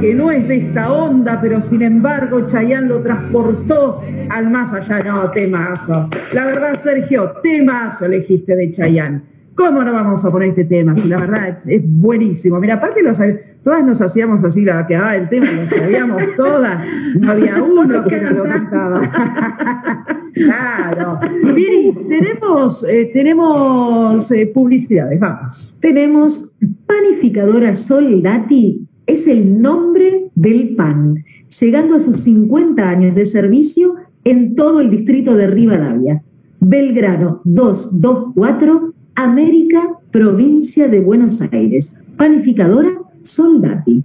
[0.01, 4.99] que no es de esta onda, pero sin embargo Chayán lo transportó al más allá.
[4.99, 6.09] No, temazo.
[6.33, 9.23] La verdad, Sergio, temazo elegiste de Chayán.
[9.55, 10.95] ¿Cómo no vamos a poner este tema?
[10.95, 12.59] Si la verdad es buenísimo.
[12.61, 13.01] Mira, aparte
[13.61, 16.81] todas nos hacíamos así la que ah, el tema, lo sabíamos todas.
[17.15, 19.01] No había uno que no lo cantaba.
[20.33, 21.19] claro.
[21.53, 25.77] Miri, tenemos, eh, tenemos eh, publicidades, vamos.
[25.79, 26.51] Tenemos
[26.85, 31.23] Panificadora Soldati, es el nombre del pan,
[31.59, 36.23] llegando a sus 50 años de servicio en todo el distrito de Rivadavia.
[36.59, 41.95] Belgrano 224 América, provincia de Buenos Aires.
[42.17, 42.89] Panificadora
[43.21, 44.03] Soldati.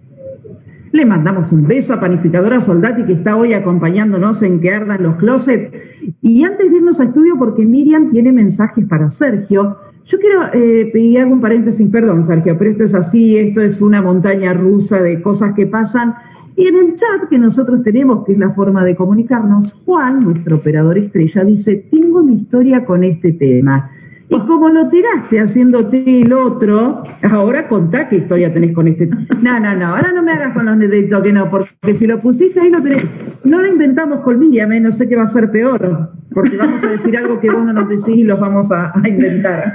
[0.95, 5.17] Le mandamos un beso a Panificadora Soldati que está hoy acompañándonos en que ardan los
[5.17, 5.77] closets.
[6.23, 10.91] Y antes de irnos a estudio, porque Miriam tiene mensajes para Sergio, Yo quiero eh,
[10.93, 15.21] pedir algún paréntesis, perdón Sergio, pero esto es así, esto es una montaña rusa de
[15.21, 16.15] cosas que pasan.
[16.55, 20.57] Y en el chat que nosotros tenemos, que es la forma de comunicarnos, Juan, nuestro
[20.57, 23.91] operador estrella, dice, tengo mi historia con este tema.
[24.29, 29.07] Y como lo tiraste haciéndote el otro, ahora contá qué historia tenés con este.
[29.07, 32.21] No, no, no, ahora no me hagas con los deditos que no, porque si lo
[32.21, 33.45] pusiste ahí lo tenés.
[33.45, 34.81] No lo inventamos Miriam, ¿eh?
[34.81, 37.73] no sé qué va a ser peor, porque vamos a decir algo que vos no
[37.73, 39.75] nos decís y los vamos a, inventar.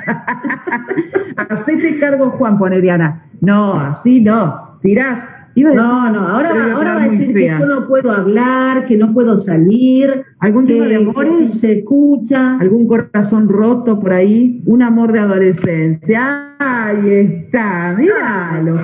[1.50, 3.30] Hacete cargo, Juan, pone Diana.
[3.42, 4.80] No, así no.
[4.82, 9.14] Tirás no, no, ahora, ahora va a decir que yo no puedo hablar, que no
[9.14, 10.24] puedo salir.
[10.40, 11.38] ¿Algún tema de amores?
[11.38, 12.58] si se escucha.
[12.60, 14.64] ¿Algún corazón roto por ahí?
[14.66, 16.49] Un amor de adolescencia.
[16.62, 18.76] Ahí está, míralo,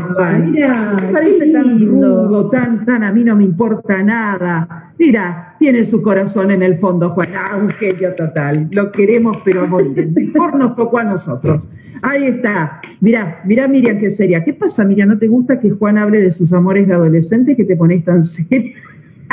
[0.45, 0.71] Mira,
[1.11, 4.93] parece tan rudo, tan, tan, a mí no me importa nada.
[4.97, 7.27] Mira, tiene su corazón en el fondo, Juan.
[7.35, 8.69] Ah, un genio total.
[8.71, 10.09] Lo queremos, pero a morir.
[10.09, 11.67] Mejor nos tocó a nosotros.
[12.01, 12.79] Ahí está.
[13.01, 14.41] Mira, mira Miriam, qué seria.
[14.45, 15.09] ¿Qué pasa, Miriam?
[15.09, 18.23] ¿No te gusta que Juan hable de sus amores de adolescente que te pones tan
[18.23, 18.71] seria?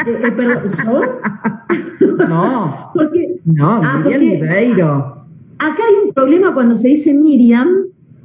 [0.05, 1.21] Eh, eh, pero, ¿yo?
[2.29, 2.91] No.
[2.93, 4.89] Porque, no, ah, Miriam
[5.59, 7.69] Acá hay un problema cuando se dice Miriam.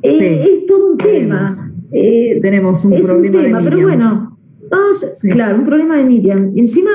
[0.02, 1.48] Eh, es todo un tema.
[1.92, 3.38] tenemos un es problema.
[3.38, 4.38] Un tema, pero bueno.
[4.70, 6.52] Vamos, Claro, un problema de Miriam.
[6.56, 6.92] Encima,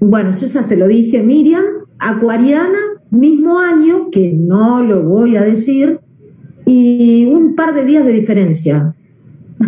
[0.00, 1.64] bueno, yo ya se lo dije, Miriam,
[1.98, 2.78] acuariana,
[3.10, 6.00] mismo año, que no lo voy a decir,
[6.66, 8.94] y un par de días de diferencia.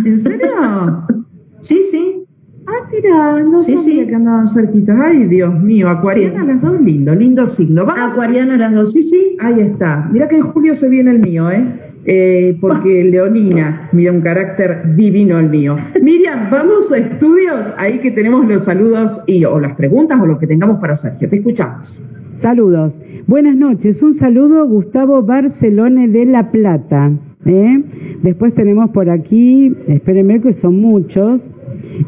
[0.05, 1.07] ¿En serio?
[1.61, 2.18] sí, sí.
[2.64, 4.97] Ah, mira, no sé sabía que andaban cerquitas.
[5.03, 7.85] Ay, Dios mío, acuariana las dos, lindo, lindo signo.
[7.85, 8.12] Vamos.
[8.12, 9.37] Acuariana las dos, sí, sí.
[9.41, 10.09] Ahí está.
[10.12, 11.66] Mira que en julio se viene el mío, ¿eh?
[12.05, 15.76] Eh porque Leonina, mira un carácter divino el mío.
[16.03, 20.38] Miriam, vamos a estudios, ahí que tenemos los saludos y o las preguntas o lo
[20.38, 21.28] que tengamos para Sergio.
[21.28, 22.00] Te escuchamos.
[22.38, 22.94] Saludos.
[23.26, 24.03] Buenas noches.
[24.03, 27.12] Un saludo Gustavo Barcelone de La Plata.
[27.46, 27.82] ¿eh?
[28.22, 31.42] Después tenemos por aquí, espérenme que son muchos.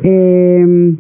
[0.03, 0.95] Eh,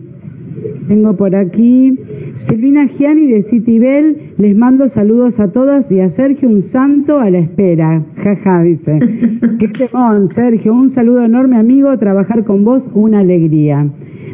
[0.88, 1.98] tengo por aquí
[2.34, 4.34] Silvina Gianni de Citibel.
[4.38, 8.02] Les mando saludos a todas y a Sergio un santo a la espera.
[8.16, 8.98] Jaja, dice.
[9.58, 10.74] Qué temón, Sergio.
[10.74, 11.96] Un saludo enorme, amigo.
[11.98, 13.88] Trabajar con vos, una alegría.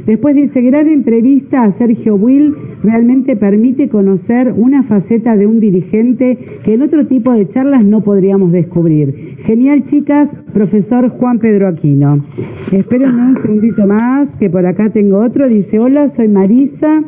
[0.06, 6.38] Después dice, gran entrevista a Sergio Will realmente permite conocer una faceta de un dirigente
[6.64, 9.36] que en otro tipo de charlas no podríamos descubrir.
[9.44, 12.24] Genial, chicas, profesor Juan Pedro Aquino.
[12.72, 15.48] Espérenme un segundito más, que por acá tengo otro.
[15.48, 17.02] Dice, hola, soy Marisa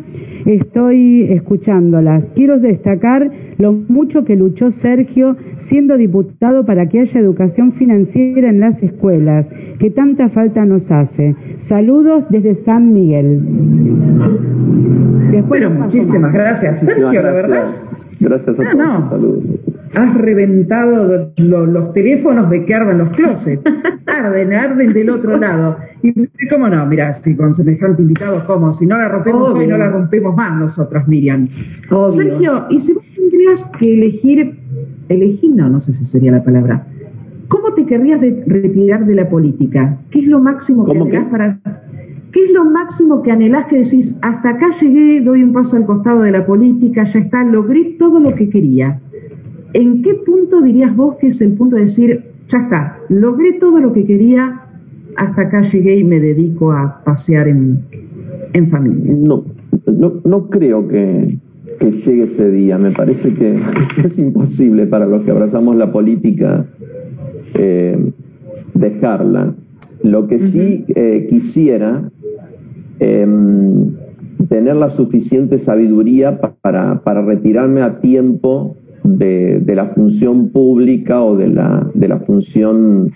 [0.46, 2.26] estoy escuchándolas.
[2.34, 8.60] Quiero destacar lo mucho que luchó Sergio siendo diputado para que haya educación financiera en
[8.60, 11.34] las escuelas, que tanta falta nos hace.
[11.60, 13.40] Saludos desde San Miguel.
[15.48, 17.64] bueno, muchísimas gracias, Sergio, la verdad.
[18.20, 19.46] Gracias a ah, todos.
[19.94, 23.62] Has reventado los teléfonos de que arden los closets.
[24.06, 25.78] Arden, arden del otro lado.
[26.02, 26.12] Y
[26.48, 28.70] cómo no, mira, si con semejante invitado, ¿cómo?
[28.70, 31.48] Si no la rompemos hoy, no la rompemos más nosotros, Miriam.
[31.48, 34.58] Sergio, y si vos tendrías que elegir,
[35.08, 36.84] elegir, no, no sé si sería la palabra.
[37.48, 39.98] ¿Cómo te querrías retirar de la política?
[40.10, 41.60] ¿Qué es lo máximo que anhelás para
[42.32, 45.84] ¿Qué es lo máximo que anhelás que decís, hasta acá llegué, doy un paso al
[45.84, 49.00] costado de la política, ya está, logré todo lo que quería?
[49.74, 53.80] ¿En qué punto dirías vos que es el punto de decir, ya está, logré todo
[53.80, 54.62] lo que quería,
[55.14, 57.84] hasta acá llegué y me dedico a pasear en,
[58.66, 59.12] familia?
[59.14, 59.44] No,
[60.24, 61.36] no, creo que,
[61.80, 62.78] llegue ese día.
[62.78, 63.56] Me parece que
[64.02, 66.64] es imposible para los que abrazamos la política
[67.54, 68.10] eh,
[68.72, 69.54] dejarla.
[70.02, 72.10] Lo que sí eh, quisiera
[73.04, 73.96] Em,
[74.48, 81.90] tener la suficiente sabiduría para, retirarme a tiempo de, la función pública o de la,
[81.94, 83.10] de la función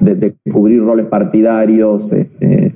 [0.00, 2.10] de, cubrir roles partidarios.
[2.14, 2.72] Este,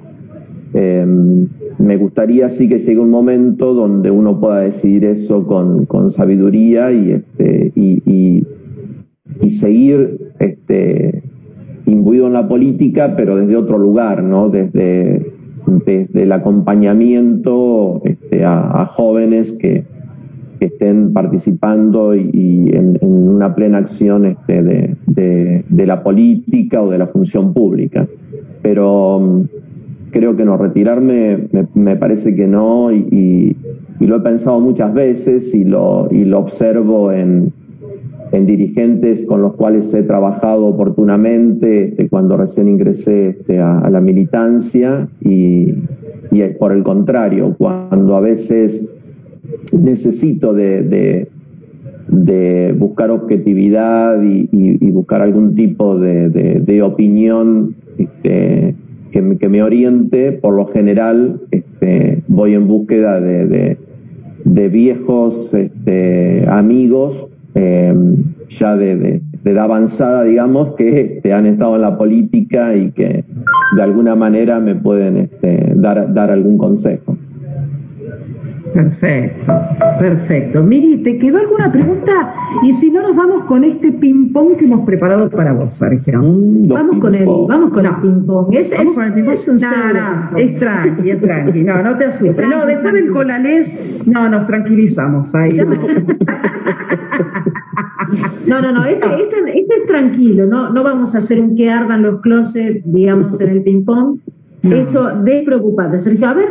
[0.75, 6.93] em, me gustaría sí que llegue un momento donde uno pueda decidir eso con, sabiduría
[6.93, 8.43] y, este, y,
[9.41, 11.23] y, seguir este,
[11.87, 14.51] imbuido en la política, pero desde otro lugar, ¿no?
[14.51, 15.36] Desde,
[15.67, 19.85] desde el acompañamiento este, a, jóvenes que,
[20.59, 24.63] estén participando y, en, una plena acción este,
[25.07, 28.07] de, la política o de la función pública.
[28.63, 29.43] Pero mm,
[30.13, 33.55] creo que no, retirarme me, parece que no y,
[34.01, 37.53] lo he pensado muchas veces y lo, y lo observo en,
[38.33, 44.01] en dirigentes con los cuales he trabajado oportunamente este, cuando recién ingresé este, a, la
[44.01, 45.75] militancia y,
[46.59, 48.95] por el contrario, cuando a veces
[49.73, 51.29] necesito de,
[52.09, 54.47] de buscar objetividad y,
[54.91, 58.75] buscar algún tipo de, opinión este,
[59.13, 63.77] que, me oriente, por lo general este, voy en búsqueda de,
[64.45, 68.17] viejos este, amigos em,
[68.49, 73.25] ya de, edad avanzada, digamos, que han estado en la política y que
[73.77, 75.31] de alguna manera me pueden
[75.77, 77.17] dar, dar algún consejo.
[78.77, 79.55] Perfecto,
[79.99, 80.63] perfecto.
[80.63, 82.35] Miri, ¿te quedó alguna pregunta?
[82.63, 86.21] Y si no, nos vamos con este ping-pong que hemos preparado para vos, Sergio.
[86.23, 88.55] Mm, vamos, con el, vamos con el ping-pong.
[88.55, 89.33] Es, es, con el ping-pong.
[89.33, 91.65] Es un no, es tranqui, es tranqui.
[91.65, 92.47] No, no te asustes.
[92.47, 95.57] No, después del colalés, no, nos tranquilizamos ahí.
[98.47, 101.71] No, no, no, este, este, este, es tranquilo, no, no vamos a hacer un que
[101.71, 104.19] ardan los closets, digamos, en el ping-pong.
[104.63, 106.29] Eso, despreocupate, Sergio.
[106.29, 106.49] A ver,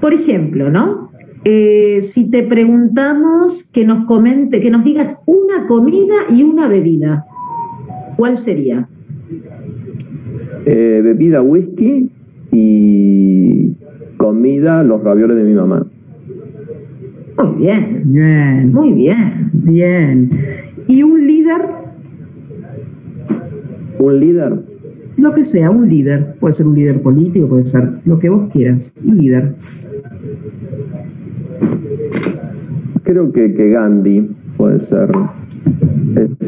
[0.00, 1.11] por ejemplo, ¿no?
[1.44, 7.26] Eh, si te preguntamos que nos comente, que nos digas una comida y una bebida,
[8.16, 8.88] ¿cuál sería?
[10.66, 12.10] Eh, bebida whisky
[12.52, 13.72] y
[14.16, 15.84] comida los ravioles de mi mamá.
[17.38, 18.02] Muy bien.
[18.04, 18.72] Bien.
[18.72, 19.50] Muy bien.
[19.52, 20.30] Bien.
[20.86, 21.62] ¿Y un líder?
[23.98, 24.71] ¿Un líder?
[25.16, 26.34] Lo que sea, un líder.
[26.40, 28.94] Puede ser un líder político, puede ser lo que vos quieras.
[29.04, 29.54] Un líder.
[33.04, 35.10] Creo que, que Gandhi puede ser.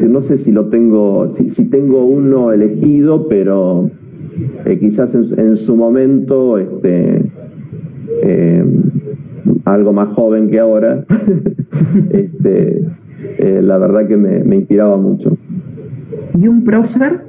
[0.09, 3.89] no sé si lo tengo, si, tengo uno elegido, pero
[4.65, 7.21] eh, quizás en, su momento, este,
[8.23, 8.65] eh,
[9.65, 11.05] algo más joven que ahora,
[12.11, 12.85] este,
[13.37, 15.37] eh, la verdad que me, inspiraba mucho.
[16.39, 17.24] ¿Y un prócer?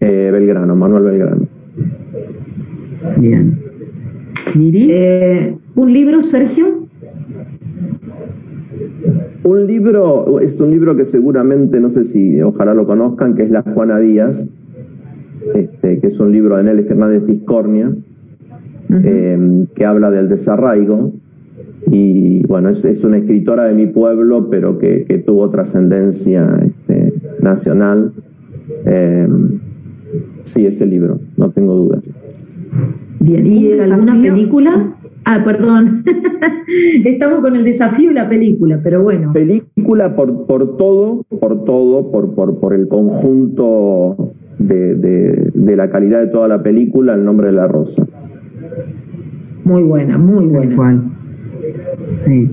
[0.00, 1.46] Belgrano, Manuel Belgrano.
[3.18, 3.58] Bien.
[4.54, 4.92] ¿Miri?
[5.74, 6.86] ¿Un libro, Sergio?
[9.44, 13.50] Un libro, es un libro que seguramente, no sé si ojalá lo conozcan, que es
[13.50, 14.50] La Juana Díaz,
[15.54, 17.90] este, que es un libro de Nelly Fernández Tiscornia,
[18.90, 21.12] em, que habla del desarraigo.
[21.90, 28.12] Y bueno, es, una escritora de mi pueblo, pero que, tuvo trascendencia este, nacional.
[28.84, 29.58] Em,
[30.42, 32.10] sí, ese libro, no tengo dudas.
[33.20, 34.94] Bien, ¿y alguna película?
[35.24, 36.04] Ah, perdón.
[37.04, 39.32] Estamos con el desafío y la película, pero bueno.
[39.32, 46.28] Película por, por todo, por todo, por, por, por el conjunto de, la calidad de
[46.28, 48.06] toda la película, El nombre de la rosa.
[49.64, 51.02] Muy buena, muy buena.
[52.24, 52.50] Sí.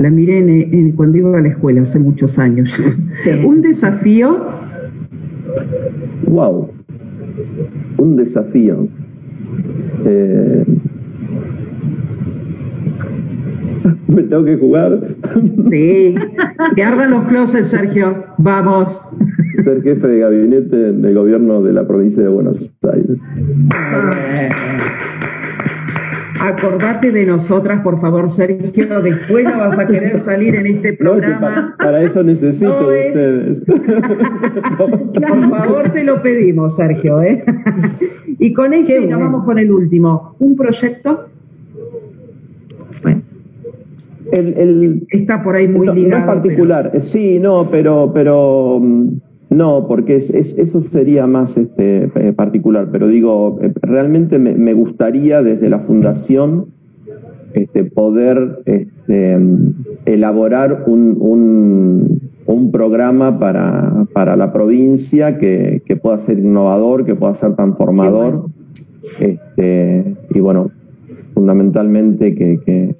[0.00, 2.78] La miré cuando iba a la escuela hace muchos años.
[3.46, 4.38] Un desafío.
[6.26, 6.70] Wow.
[7.98, 8.88] Un desafío.
[10.04, 10.64] Eh,
[14.08, 15.00] me tengo que jugar.
[15.70, 16.14] Sí,
[16.74, 18.24] que ardan los closets, Sergio.
[18.38, 19.02] Vamos.
[19.64, 23.20] Ser jefe de gabinete del gobierno de la provincia de Buenos Aires.
[26.50, 29.00] Acordate de nosotras, por favor, Sergio.
[29.00, 31.74] Después no vas a querer salir en este programa.
[31.78, 33.64] para, eso necesito de ustedes.
[33.66, 37.22] Por favor, te lo pedimos, Sergio.
[37.22, 37.44] ¿eh?
[38.38, 40.36] Y con este nos vamos con el último.
[40.38, 41.26] Un proyecto
[44.32, 46.20] el, está por ahí muy ligado.
[46.20, 49.08] No particular, sí, no, pero, pero mm,
[49.50, 55.42] no, porque es, eso sería más este, eh, particular, pero digo, eh, realmente me, gustaría
[55.42, 56.66] desde la fundación
[57.54, 59.38] este, poder este,
[60.06, 61.16] elaborar un,
[62.46, 68.46] un, programa para, para, la provincia que, pueda ser innovador, que pueda ser transformador.
[69.20, 70.70] Este, y bueno,
[71.34, 72.94] fundamentalmente que,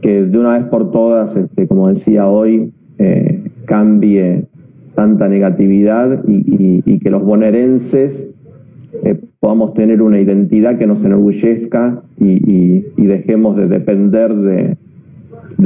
[0.00, 4.46] que de una vez por todas, este, como decía hoy, eh, cambie
[4.98, 8.34] tanta negatividad y, que los bonaerenses
[9.04, 14.76] eh, podamos tener una identidad que nos enorgullezca y, dejemos de depender de,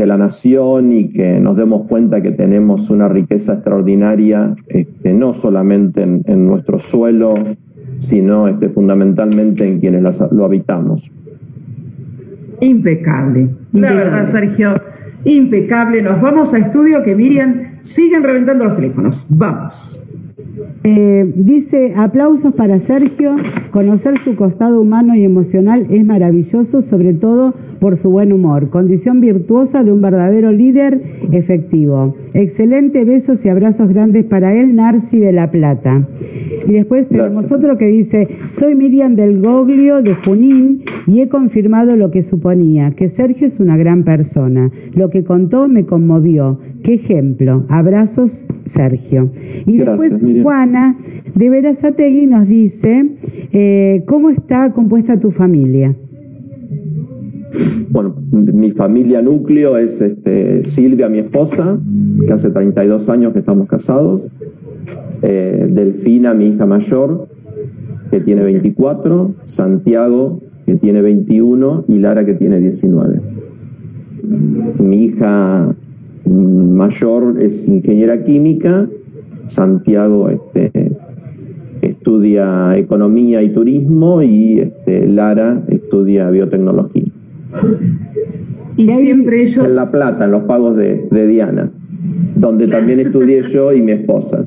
[0.06, 6.02] la nación y que nos demos cuenta que tenemos una riqueza extraordinaria, este, no solamente
[6.02, 7.32] en, nuestro suelo,
[7.96, 11.10] sino este, fundamentalmente en quienes lo habitamos.
[12.60, 13.48] Impecable.
[13.72, 14.74] La verdad, Sergio,
[15.24, 16.02] impecable.
[16.02, 19.26] Nos vamos a estudio que Miriam siguen reventando los teléfonos.
[19.28, 19.98] Vamos.
[20.84, 23.36] Eh, dice, aplausos para Sergio,
[23.70, 29.20] conocer su costado humano y emocional es maravilloso, sobre todo por su buen humor, condición
[29.20, 31.02] virtuosa de un verdadero líder
[31.32, 32.14] efectivo.
[32.32, 36.06] Excelente, besos y abrazos grandes para él, Narci de La Plata.
[36.66, 41.96] Y después tenemos otro que dice, soy Miriam del Goglio de Junín y he confirmado
[41.96, 44.70] lo que suponía, que Sergio es una gran persona.
[44.94, 46.60] Lo que contó me conmovió.
[46.84, 47.64] Qué ejemplo.
[47.68, 49.30] Abrazos, Sergio.
[49.66, 50.96] Y después Juana
[51.34, 53.06] de Verazategui nos dice,
[53.52, 55.94] eh, ¿cómo está compuesta tu familia?
[57.90, 61.78] Bueno, mi familia núcleo es este, Silvia, mi esposa,
[62.26, 64.30] que hace 32 años que estamos casados.
[65.22, 67.28] Eh, Delfina, mi hija mayor,
[68.10, 73.20] que tiene 24, Santiago, que tiene 21, y Lara, que tiene 19.
[74.80, 75.74] Mi hija
[76.26, 78.88] mayor es ingeniera química,
[79.46, 80.92] Santiago este,
[81.82, 87.04] estudia economía y turismo y este, Lara estudia biotecnología.
[88.76, 89.64] Y siempre ellos...
[89.64, 91.70] En La Plata, en los pagos de, de Diana,
[92.36, 94.46] donde también estudié yo y mi esposa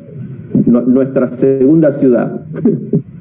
[0.65, 2.41] nuestra segunda ciudad.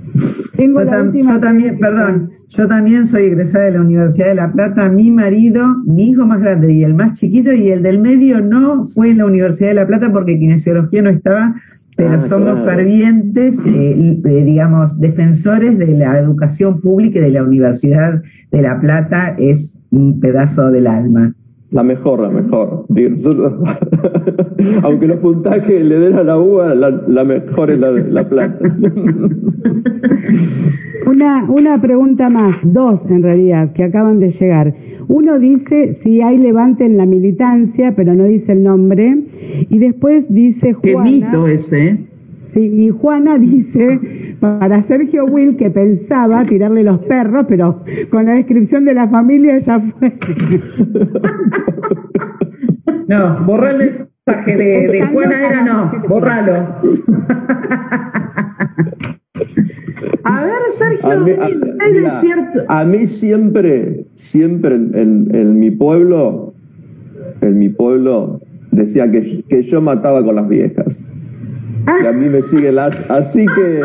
[0.56, 4.88] Tengo yo, también, perdón, yo también soy egresada de la Universidad de La Plata.
[4.88, 8.84] Mi marido, mi hijo más grande y el más chiquito y el del medio no
[8.84, 11.56] fue en la Universidad de La Plata porque kinesiología no estaba,
[11.96, 17.42] pero ah, somos fervientes, eh, eh, digamos, defensores de la educación pública y de la
[17.42, 19.34] Universidad de La Plata.
[19.38, 21.34] Es un pedazo del alma.
[21.74, 22.86] La mejor, la mejor.
[24.84, 28.64] Aunque los puntajes le den a la uva, la, mejor es la de la plata.
[31.06, 34.76] Una, una pregunta más, dos en realidad, que acaban de llegar.
[35.08, 39.24] Uno dice si hay levante en la militancia, pero no dice el nombre.
[39.68, 41.04] Y después dice Juana.
[41.04, 41.98] Qué mito ese, ¿eh?
[42.60, 48.84] Y Juana dice para Sergio Will que pensaba tirarle los perros, pero con la descripción
[48.84, 50.12] de la familia ya fue.
[53.06, 53.90] No, borrar el
[54.26, 56.68] mensaje de, Juana era no, borralo.
[60.24, 61.32] A ver, Sergio, a mí,
[62.66, 66.54] a, a mí siempre, siempre en, mi pueblo,
[67.42, 68.40] en mi pueblo
[68.70, 71.02] decía que, que yo mataba con las viejas
[71.84, 73.10] que a mí me sigue las.
[73.10, 73.82] Así que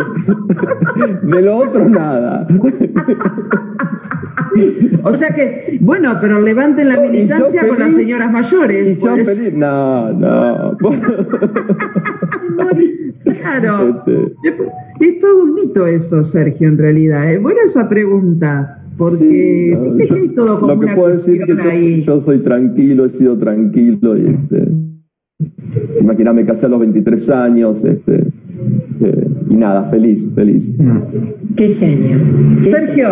[1.24, 2.48] de lo otro nada.
[5.04, 8.98] O sea que, bueno, pero levanten la militancia con las señoras mayores.
[8.98, 9.54] Y yo feliz.
[9.54, 10.78] No, no.
[13.42, 14.04] claro.
[14.06, 14.34] Este.
[15.00, 17.32] Es todo un mito eso, Sergio, en realidad.
[17.32, 18.76] Es buena esa pregunta.
[18.98, 19.18] Porque
[20.10, 24.26] sí, todo como Lo que puedo decir que yo, soy tranquilo, he sido tranquilo y
[24.28, 24.68] este
[26.02, 28.26] Imagíname casé a los 23 años, este,
[29.02, 30.76] eh, y nada, feliz, feliz.
[31.56, 32.18] Qué genio.
[32.62, 33.08] Sergio,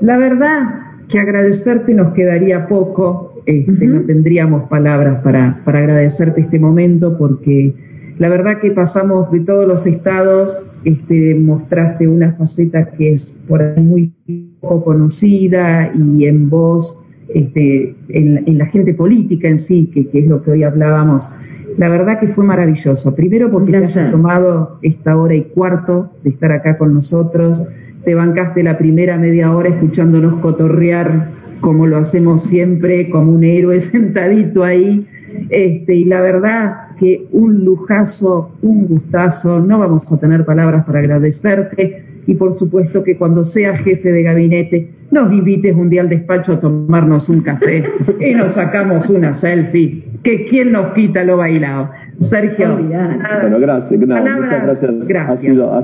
[0.00, 0.62] la verdad
[1.08, 7.74] que agradecerte nos quedaría poco, este, no tendríamos palabras para, para agradecerte este momento porque
[8.18, 13.60] la verdad que pasamos de todos los estados, este, mostraste una faceta que es por
[13.60, 14.12] ahí muy
[14.60, 17.02] poco conocida y en voz,
[17.34, 21.30] este, en, la gente política en sí, que, que es lo que hoy hablábamos,
[21.78, 23.14] la verdad que fue maravilloso.
[23.14, 27.62] Primero porque te has tomado esta hora y cuarto de estar acá con nosotros.
[28.04, 31.28] Te bancaste la primera media hora escuchándonos cotorrear
[31.60, 35.06] como lo hacemos siempre, como un héroe sentadito ahí.
[35.48, 40.98] Este, y la verdad que un lujazo, un gustazo, no vamos a tener palabras para
[40.98, 46.08] agradecerte y por supuesto que cuando seas jefe de gabinete nos invites un día al
[46.08, 47.84] despacho a tomarnos un café
[48.20, 51.90] y nos sacamos una selfie, que quién nos quita lo bailado.
[52.18, 52.74] Sergio.
[52.76, 54.00] Bueno, gracias.
[54.00, 55.28] muchas gracias.
[55.28, 55.82] Ha, sido, ha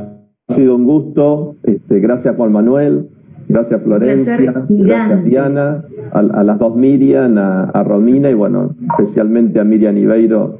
[0.48, 1.56] sido un gusto.
[1.64, 3.08] Este, gracias Juan Manuel.
[3.48, 4.36] Gracias Florencia,
[4.68, 5.82] gracias Diana,
[6.12, 10.58] a, las dos Miriam, a, Romina y bueno, especialmente a Miriam Ibeiro,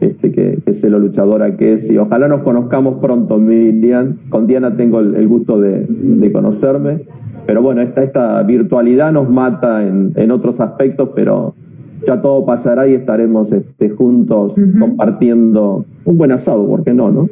[0.00, 1.90] este, que, es lo luchadora que es.
[1.90, 4.16] Y ojalá nos conozcamos pronto, Miriam.
[4.28, 7.00] Con Diana tengo el, gusto de, conocerme.
[7.46, 11.54] Pero bueno, esta, esta virtualidad nos mata en, otros aspectos, pero
[12.06, 17.28] ya todo pasará y estaremos este, juntos compartiendo un buen asado, ¿por qué no, no?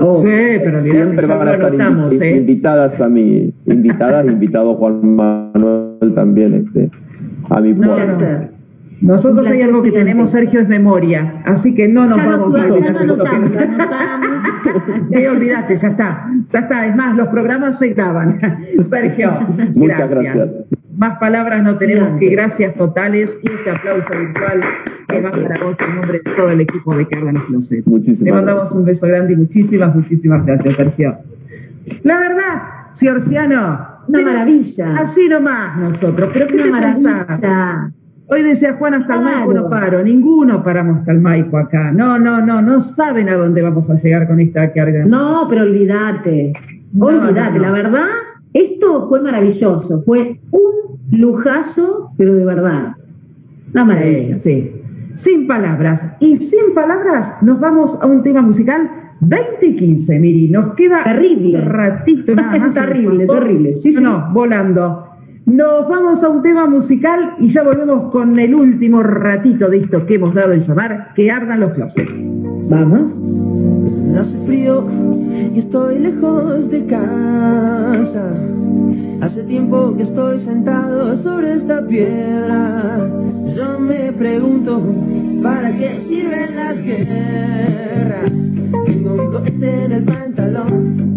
[0.00, 0.28] Oh, sí,
[0.62, 2.36] pero siempre van a estar ¿eh?
[2.36, 6.90] invitadas a mi invitadas, invitado Juan Manuel también este,
[7.50, 8.51] a mi pueblo.
[9.00, 12.98] Nosotros hay algo que tenemos, Sergio, es memoria, así que no nos vamos a olvidar
[12.98, 13.24] de lo que...
[15.28, 16.86] olvidaste, ya está, ya está.
[16.86, 18.28] Es más, los programas se graban.
[18.90, 19.38] Sergio,
[19.74, 20.56] Muchas gracias.
[20.96, 24.60] Más palabras no tenemos que gracias totales y este aplauso virtual
[25.08, 27.84] que va para vos en nombre de todo el equipo de Cárdenas Closet.
[27.86, 31.16] Muchísimas Te mandamos un beso grande y muchísimas, muchísimas gracias, Sergio.
[32.04, 32.62] La verdad,
[32.92, 33.92] Ciorciano.
[34.08, 34.96] Una maravilla.
[34.98, 36.30] Así nomás nosotros.
[36.32, 37.26] Pero ¿qué Una te maravilla.
[37.26, 37.92] pensás?
[38.32, 39.20] Hoy decía Juan hasta el.
[39.20, 41.92] Maipo no paro, ninguno paramos hasta el Maipo acá.
[41.92, 45.04] No, no, no, no saben a dónde vamos a llegar con esta carga.
[45.04, 46.54] No, pero olvídate.
[46.94, 47.58] No, olvídate.
[47.58, 47.66] no, no.
[47.66, 48.06] La verdad,
[48.54, 50.02] esto fue maravilloso.
[50.06, 52.94] Fue un lujazo, pero de verdad.
[53.74, 54.18] Una maravilla.
[54.18, 54.82] Sí, sí.
[55.12, 56.14] Sin palabras.
[56.18, 58.90] Y sin palabras nos vamos a un tema musical
[59.20, 60.48] 20 y 15, Miri.
[60.48, 61.58] Nos queda Terrible.
[61.58, 62.72] un ratito nada más.
[62.72, 63.72] Terrible, terrible.
[63.74, 64.04] Sí, no, sí.
[64.04, 65.11] no, volando.
[65.44, 70.06] Nos vamos a un tema musical y ya volvemos con el último ratito de esto
[70.06, 72.12] que hemos dado en llamar Que ardan los closets.
[72.70, 73.08] Vamos.
[74.16, 74.86] Hace frío
[75.52, 78.32] y estoy lejos de casa.
[79.20, 83.10] Hace tiempo que estoy sentado sobre esta piedra.
[83.56, 84.80] Yo me pregunto,
[85.42, 88.52] ¿para qué sirven las guerras?
[89.42, 91.16] Cohete en el pantalón.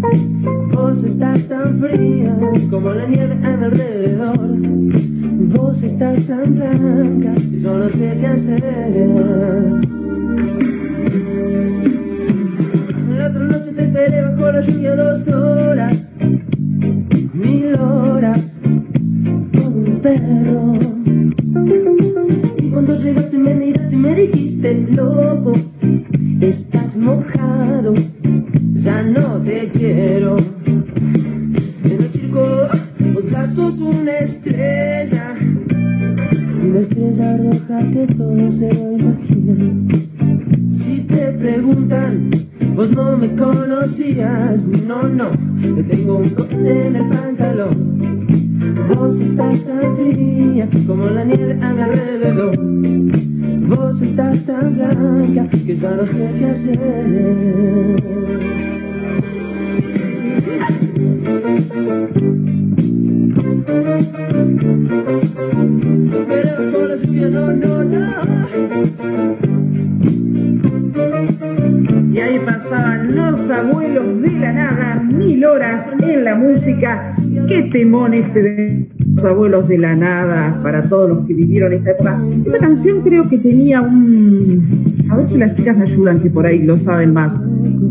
[0.72, 2.36] Vos estás tan fría
[2.70, 4.38] como la nieve a mi alrededor.
[5.54, 8.60] Vos estás tan blanca, yo no sé qué hacer.
[13.16, 16.10] La otra noche te esperé bajo la lluvia dos horas,
[17.32, 18.58] mil horas,
[19.54, 20.78] como un perro.
[22.58, 25.25] Y cuando llegaste me miraste y me dijiste, loco,
[79.26, 82.20] abuelos de la nada para todos los que vivieron esta época.
[82.44, 85.04] Esta canción creo que tenía un...
[85.10, 87.34] A ver si las chicas me ayudan, que por ahí lo saben más.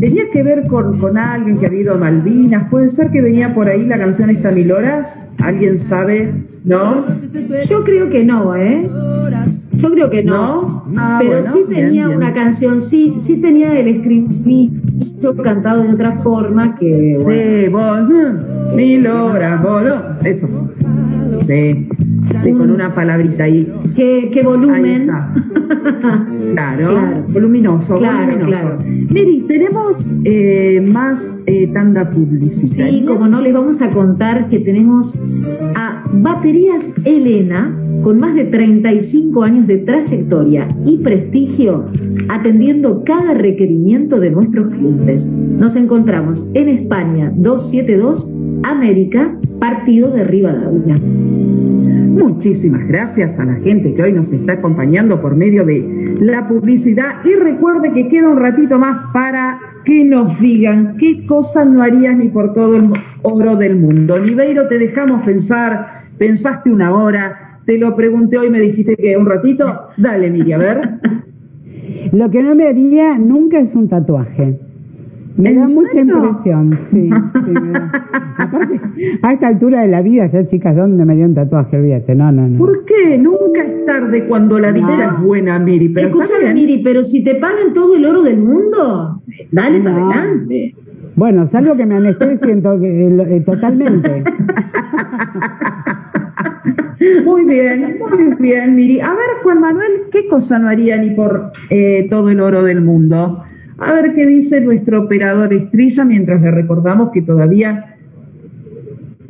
[0.00, 2.68] Tenía que ver con, con alguien que había ido a Malvinas.
[2.68, 5.28] Puede ser que venía por ahí la canción esta Mil Horas.
[5.42, 6.32] ¿Alguien sabe?
[6.64, 7.04] ¿No?
[7.68, 8.88] Yo creo que no, ¿eh?
[9.76, 10.62] Yo creo que no.
[10.62, 10.84] ¿No?
[10.96, 12.16] Ah, pero bueno, sí tenía bien.
[12.16, 17.18] una canción, sí, sí tenía el escrito cantado de otra forma que.
[17.22, 20.16] bueno, Sí, vos, mm, mil horas, boludo.
[20.24, 20.48] Eso.
[21.46, 23.70] Con una palabrita ahí.
[23.94, 25.02] qué, qué Ahí volumen.
[25.02, 25.34] está.
[26.52, 27.24] Claro, Claro.
[27.32, 28.62] voluminoso, Claro, voluminoso.
[28.62, 28.78] claro.
[29.12, 32.92] Miri, tenemos eh, más eh, tanda publicitaria.
[32.92, 35.14] Sí, como no, les vamos a contar que tenemos
[35.74, 41.84] a Baterías Elena, con más de 35 años de trayectoria y prestigio,
[42.28, 45.26] atendiendo cada requerimiento de nuestros clientes.
[45.26, 48.28] Nos encontramos en España 272,
[48.62, 50.96] América, partido de Rivadavia.
[52.16, 57.24] Muchísimas gracias a la gente que hoy nos está acompañando por medio de la publicidad
[57.24, 62.16] y recuerde que queda un ratito más para que nos digan qué cosas no harías
[62.16, 62.90] ni por todo el
[63.22, 64.18] oro del mundo.
[64.18, 69.26] Niveiro, te dejamos pensar, pensaste una hora, te lo pregunté hoy, me dijiste que un
[69.26, 69.88] ratito.
[69.96, 71.00] Dale, Miri, a ver.
[72.12, 74.58] Lo que no me haría nunca es un tatuaje.
[75.36, 76.16] Me ¿En da mucha serio?
[76.24, 77.10] impresión, sí.
[77.10, 77.92] sí, me da.
[78.38, 78.80] Aparte,
[79.22, 81.76] a esta altura de la vida, ya chicas, ¿dónde me haría un tatuaje?
[81.78, 82.58] Olvídate, no, no, no.
[82.58, 83.18] ¿Por qué?
[83.18, 85.88] Nunca es tarde cuando la dicha es buena, Miri.
[85.90, 86.52] Pero Escúchame.
[86.54, 90.74] Miri, pero si te pagan todo el oro del mundo, dale para adelante.
[91.16, 94.22] Bueno, salvo que me anestesien to- eh, lo- eh, totalmente.
[97.24, 99.00] Muy bien, muy bien, Miri.
[99.00, 102.80] A ver, Juan Manuel, ¿qué cosa no haría ni por eh, todo el oro del
[102.80, 103.42] mundo?
[103.78, 107.96] A ver qué dice nuestro operador estrella mientras le recordamos que todavía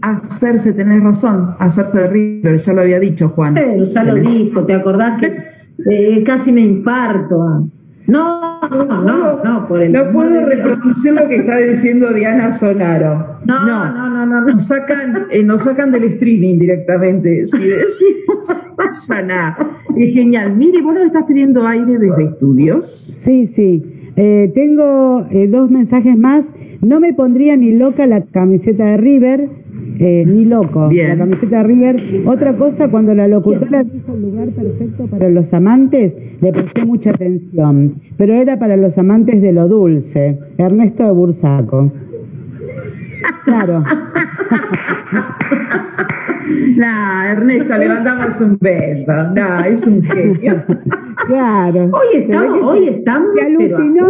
[0.00, 3.54] hacerse, tenés razón, hacerse de River, ya lo había dicho Juan.
[3.54, 5.36] Pero ya lo dijo, ¿te acordás que
[5.90, 7.68] eh, casi me infarto?
[8.06, 13.38] No, no, no, no, por el No puedo reproducir lo que está diciendo Diana Sonaro.
[13.44, 14.40] No, no, no, no, no.
[14.42, 17.46] Nos sacan, eh, nos sacan del streaming directamente.
[17.46, 19.58] Si decimos, no pasa nada.
[19.96, 20.54] Es genial.
[20.54, 22.86] Mire, vos nos estás pidiendo aire desde estudios.
[22.86, 23.95] Sí, sí.
[24.16, 26.44] Eh, tengo eh, dos mensajes más.
[26.80, 29.48] No me pondría ni loca la camiseta de River.
[29.98, 31.96] eh, ni loco, la camiseta de River.
[32.26, 37.10] Otra cosa, cuando la locutora dijo el lugar perfecto para los amantes, le presté mucha
[37.10, 41.92] atención, pero era para los amantes de lo dulce, Ernesto de Bursaco.
[43.44, 43.84] Claro.
[46.76, 49.12] No, Ernesto, le mandamos un beso.
[49.34, 50.62] No, es un genio.
[51.26, 51.90] Claro.
[51.92, 54.06] Hoy estamos, hoy estamos, se alucinó,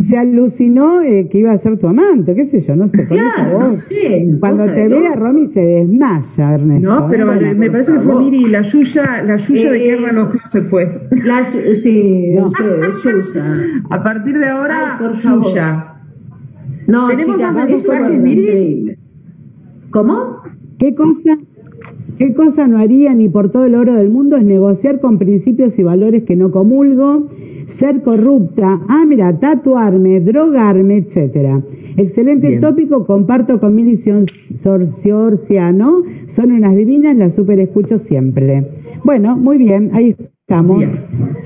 [0.00, 3.06] se alucinó eh, que iba a ser tu amante, qué sé yo, no sé.
[3.08, 6.88] Claro, no sé, Cuando te ve a Romy se desmaya, Ernesto.
[6.88, 7.54] No, pero ¿eh?
[7.54, 11.08] me parece que fue Miri, la Yuya, la Yuya de Eh, Guerra los se fue.
[11.24, 12.64] La, sí, no sé,
[13.04, 13.44] Yuya.
[13.90, 15.89] A partir de ahora, Ay, por favor.
[16.90, 18.98] No, ¿Tenemos chicas, más mensajes, increíble.
[19.90, 20.36] ¿Cómo?
[20.78, 21.38] ¿Qué cosa,
[22.18, 24.36] ¿Qué cosa no haría ni por todo el oro del mundo?
[24.36, 27.28] Es negociar con principios y valores que no comulgo,
[27.66, 31.62] ser corrupta, ah, mira, tatuarme, drogarme, etcétera.
[31.96, 32.60] Excelente Bien.
[32.60, 33.96] tópico, comparto con Mili
[34.62, 38.66] Sorciorciano, son unas divinas, las super escucho siempre.
[39.04, 40.78] Bueno, muy bien, ahí estamos.
[40.78, 40.90] Bien.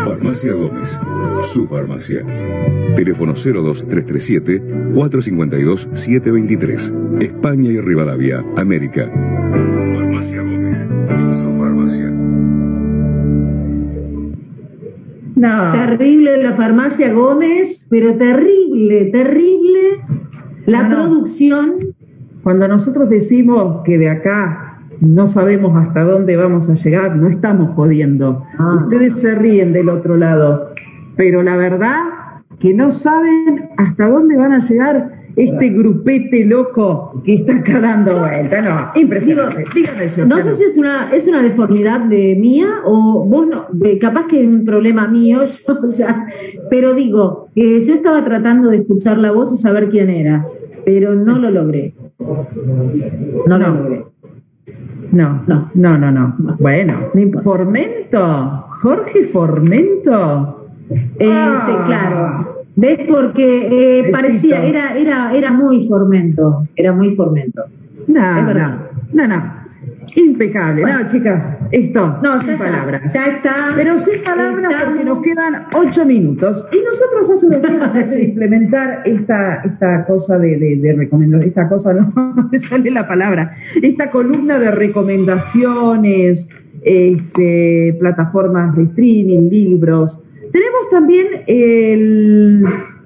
[0.07, 0.99] Farmacia Gómez,
[1.53, 2.25] su farmacia.
[2.97, 4.63] Teléfono 02337
[4.95, 6.95] 452 723.
[7.21, 9.11] España y Rivadavia, América.
[9.95, 10.89] Farmacia Gómez,
[11.43, 12.11] su farmacia.
[15.37, 15.73] No.
[15.73, 20.01] Terrible la farmacia Gómez, pero terrible, terrible
[20.67, 20.97] la No, no.
[21.05, 21.75] producción.
[22.43, 27.71] Cuando nosotros decimos que de acá no sabemos hasta dónde vamos a llegar, no estamos
[27.71, 28.45] jodiendo.
[28.85, 30.69] Ustedes se ríen del otro lado,
[31.17, 31.97] pero la verdad
[32.59, 38.19] que no saben hasta dónde van a llegar este grupete loco que está acá dando
[38.21, 38.63] vuelta.
[38.63, 39.65] No, impresionante.
[39.75, 43.99] Dígame, No sé si es una, es una deformidad de mía o vos no, de-
[43.99, 46.27] capaz que es un problema mío, yo, o sea,
[46.71, 50.45] pero digo, eh, yo estaba tratando de escuchar la voz y saber quién era,
[50.85, 51.95] pero no lo logré.
[52.19, 54.05] No, lo logré.
[55.13, 56.57] No, no, no, no, no.
[56.59, 56.95] Bueno,
[57.43, 60.61] Formento, Jorge Formento.
[61.19, 61.63] Eh, Ah.
[61.67, 62.54] sí, claro.
[62.77, 63.01] ¿Ves?
[63.09, 67.63] Porque eh, parecía, era, era, era muy formento, era muy formento.
[68.09, 68.79] No, no,
[69.13, 69.65] no, no.
[70.17, 70.83] Impecable.
[70.83, 73.13] No, chicas, esto, No, sin ya está, palabras.
[73.13, 73.69] ya está.
[73.75, 76.69] Pero sin palabras porque nos quedan ocho minutos.
[76.73, 81.49] Y nosotros hace unos días vamos a implementar esta, esta cosa de, de, de recomendaciones,
[81.49, 83.53] esta cosa, no no me sale la palabra,
[83.83, 86.49] esta columna de recomendaciones,
[86.83, 90.21] este, plataformas de streaming, libros.
[90.55, 91.27] Tenemos también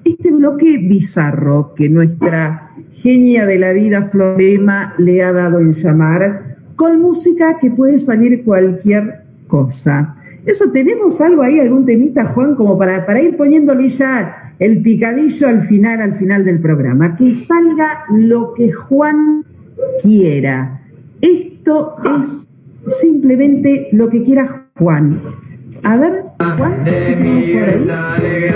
[0.05, 6.59] este bloque bizarro que nuestra genia de la vida, Florema, le ha dado en llamar,
[6.77, 10.15] con música que puede salir cualquier cosa.
[10.45, 15.49] Eso, ¿tenemos algo ahí, algún temita, Juan, como para, para ir poniéndole ya el picadillo
[15.49, 17.17] al final, al final del programa?
[17.17, 19.47] Que salga lo que Juan
[20.03, 20.83] quiera.
[21.23, 22.47] Esto es
[22.85, 25.19] simplemente lo que quiera Juan.
[25.85, 26.25] A ver,
[26.57, 28.55] Juan, ¿qué tenemos por ahí?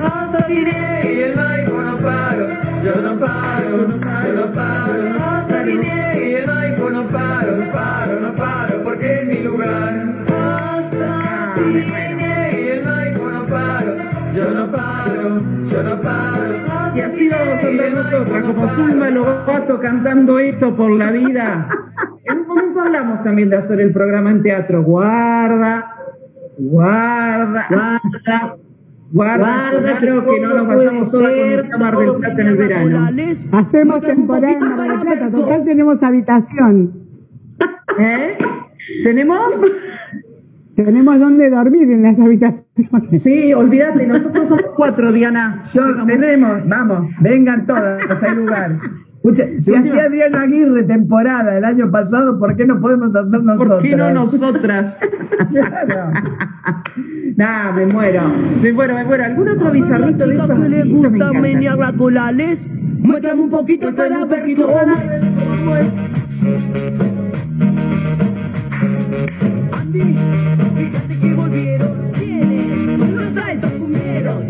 [0.00, 2.46] Hasta Guinea y el Maipo no paro,
[2.84, 4.94] yo no paro, yo no paro.
[5.24, 10.14] Hasta Guinea y el Maipo no paro, no paro, no paro, porque es mi lugar.
[10.28, 13.94] Hasta Guinea y el Maipo no paro,
[14.34, 16.54] yo no paro, yo no paro.
[16.94, 21.68] Y así vamos a andar nosotras, como Zulma Lobato cantando esto por la vida.
[22.24, 24.84] En un momento hablamos también de hacer el programa en teatro.
[24.84, 26.01] Guarda,
[26.70, 28.56] guarda, guarda.
[29.12, 31.32] Guarda, guarda que, no nos vayamos todas
[31.70, 33.08] con Mar del Plata en el verano.
[33.52, 36.92] Hacemos temporada en Mar del Plata, total tenemos habitación.
[37.98, 38.38] ¿Eh?
[39.02, 39.62] ¿Tenemos?
[40.74, 43.22] Tenemos donde dormir en las habitaciones.
[43.22, 45.60] Sí, olvídate, nosotros somos cuatro, Diana.
[45.74, 48.78] Yo, tenemos, vamos, vengan todas a lugar.
[49.58, 53.80] Si hacía Adriana Aguirre temporada el año pasado, ¿por qué no podemos hacer nosotros?
[53.80, 54.98] ¿Por qué no nosotras?
[55.50, 56.12] claro.
[57.36, 58.32] Nah, me muero.
[58.62, 59.24] Me muero, me muero.
[59.24, 60.50] ¿Algún otro bizarrito de esos?
[60.50, 64.78] que le gusta menear la cola, les muéstrame un poquito para ver cómo
[69.72, 70.16] Andy,
[70.76, 72.12] fíjate que volvieron.
[72.18, 74.44] Tienen los saltos cumbieron.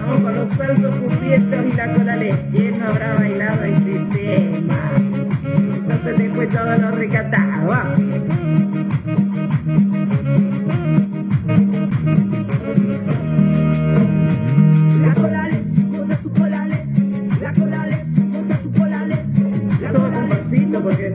[0.00, 2.36] Vamos con los saltos cumbieros y la cola les.
[2.52, 3.17] ¿Quién no habrá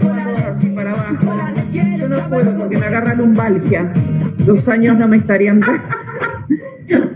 [0.03, 1.17] no todo así para abajo.
[1.25, 3.91] cola les quiere Yo no puedo porque me agarra lumbalgia.
[4.45, 5.61] Los años no me estarían.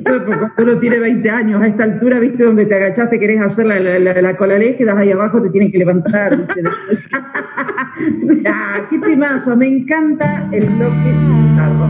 [0.08, 3.42] Eso porque Cuando uno tiene 20 años, a esta altura, viste, donde te agachaste, querés
[3.42, 6.38] hacer la, la, la, la colalés, quedas ahí abajo, te tienen que levantar.
[6.38, 6.64] ¿viste?
[8.48, 11.88] ah, qué temazo, me encanta el bloque bizarro.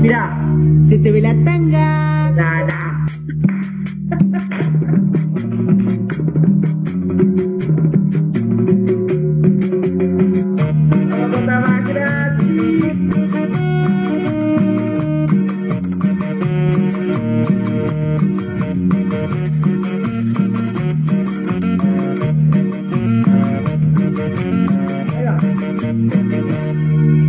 [0.00, 0.36] Mirá,
[0.88, 1.82] Se te ve la tanga.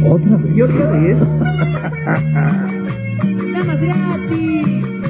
[0.06, 0.56] Otra vez.
[0.58, 1.40] Y otra vez.
[3.54, 5.02] Damas gratis.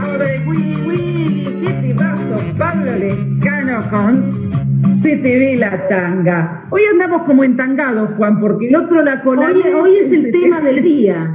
[0.00, 2.36] Abre Willy Willy, ¿qué te pasó?
[2.58, 4.22] Pablo Lescano con
[5.02, 6.64] Se te ve la tanga.
[6.70, 9.46] Hoy andamos como entangados, Juan, porque el otro la cola.
[9.46, 11.32] Hoy, hoy es el tema del día.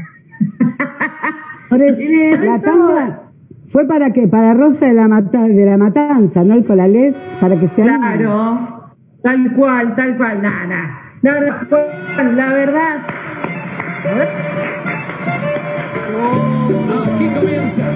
[1.72, 3.22] Eso, la tanga
[3.68, 6.54] fue para que para Rosa de la, Mata- de la Matanza, ¿no?
[6.54, 7.98] El colalés, para que se anime.
[8.00, 10.42] Claro, tal cual, tal cual.
[10.42, 12.98] Nada, no, no, la verdad.
[14.16, 14.30] Ver.
[17.14, 17.90] Aquí comienza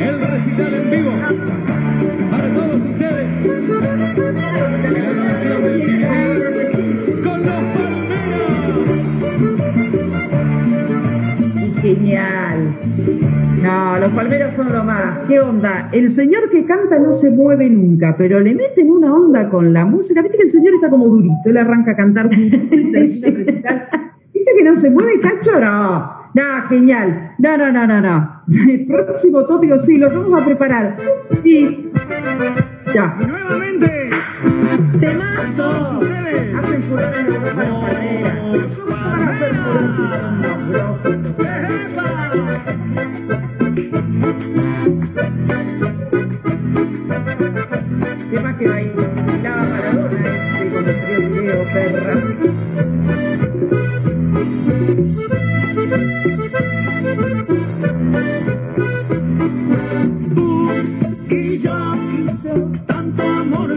[0.00, 1.12] el recital en vivo
[13.96, 15.20] No, los palmeros son lo más.
[15.26, 15.88] ¿Qué onda?
[15.90, 19.86] El señor que canta no se mueve nunca, pero le meten una onda con la
[19.86, 20.20] música.
[20.20, 22.28] Viste que el señor está como durito, él arranca a cantar.
[22.92, 23.88] recital.
[24.34, 25.58] ¿Viste que no se mueve, cacho?
[25.58, 26.12] No.
[26.34, 27.32] No, genial.
[27.38, 28.42] No, no, no, no, no.
[28.68, 30.96] El próximo tópico, sí, lo vamos a preparar.
[31.42, 31.90] Sí.
[32.94, 33.16] Ya.
[33.18, 34.10] Y nuevamente,
[35.00, 36.00] Temazo.
[36.58, 36.82] Hacen
[48.58, 48.68] que?
[48.68, 52.14] Bailaba Maradona, este, cuando salió el video, perra.
[60.34, 60.70] Tú
[61.30, 61.74] y yo,
[62.86, 63.72] tanto amor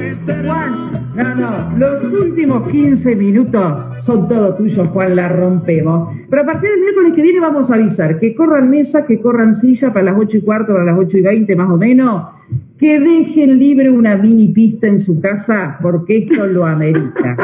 [0.00, 0.90] eterno.
[1.14, 6.12] No, no, los últimos 15 minutos son todos tuyos, Juan, la rompemos.
[6.28, 9.54] Pero a partir del miércoles que viene vamos a avisar que corran mesa, que corran
[9.54, 12.24] silla para las 8 y cuarto, para las 8 y 20 más o menos,
[12.84, 17.34] que dejen libre una mini pista en su casa, porque esto lo amerita.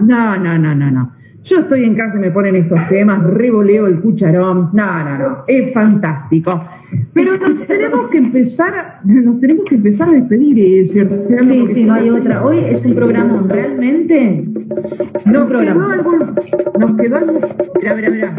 [0.00, 1.12] No, no, no, no, no.
[1.44, 4.70] Yo estoy en casa y me ponen estos temas, revoleo el cucharón.
[4.72, 5.36] No, no, no.
[5.46, 6.64] Es fantástico.
[7.12, 11.64] Pero nos tenemos que empezar, nos tenemos que empezar a despedir, eh, señor Sebastián, Sí,
[11.66, 12.44] sí, no hay otra.
[12.44, 14.42] Hoy es un programa realmente.
[15.26, 15.80] Nos programa.
[15.80, 16.18] quedó algún.
[16.80, 17.40] Nos quedó algún.
[17.80, 18.34] Mira, mira, mira.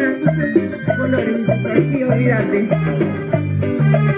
[0.00, 1.38] Luces de colores,
[2.02, 2.68] olvídate.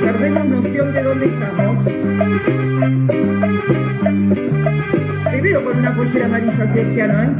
[0.02, 1.78] Perdemos noción de dónde estamos.
[5.64, 6.64] Con una pollera amarilla,
[7.22, 7.34] ¿eh?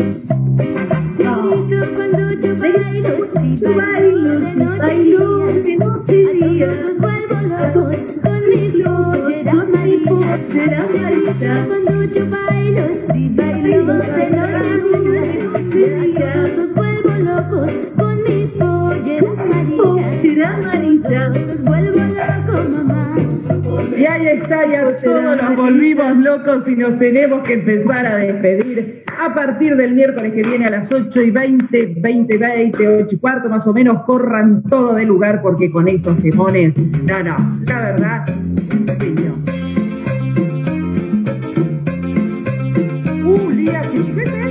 [1.97, 3.13] Cuando yo bailo,
[11.43, 11.82] y.
[25.03, 29.05] Todos nos volvimos locos y nos tenemos que empezar a despedir.
[29.19, 33.19] A partir del miércoles que viene a las 8 y 20, 20, 20, 8 y
[33.19, 37.81] cuarto más o menos, corran todo de lugar porque con estos temones, no, no, la
[37.81, 38.27] verdad,
[39.01, 39.33] genio.
[43.25, 44.42] Uh, Lía Giuseppe.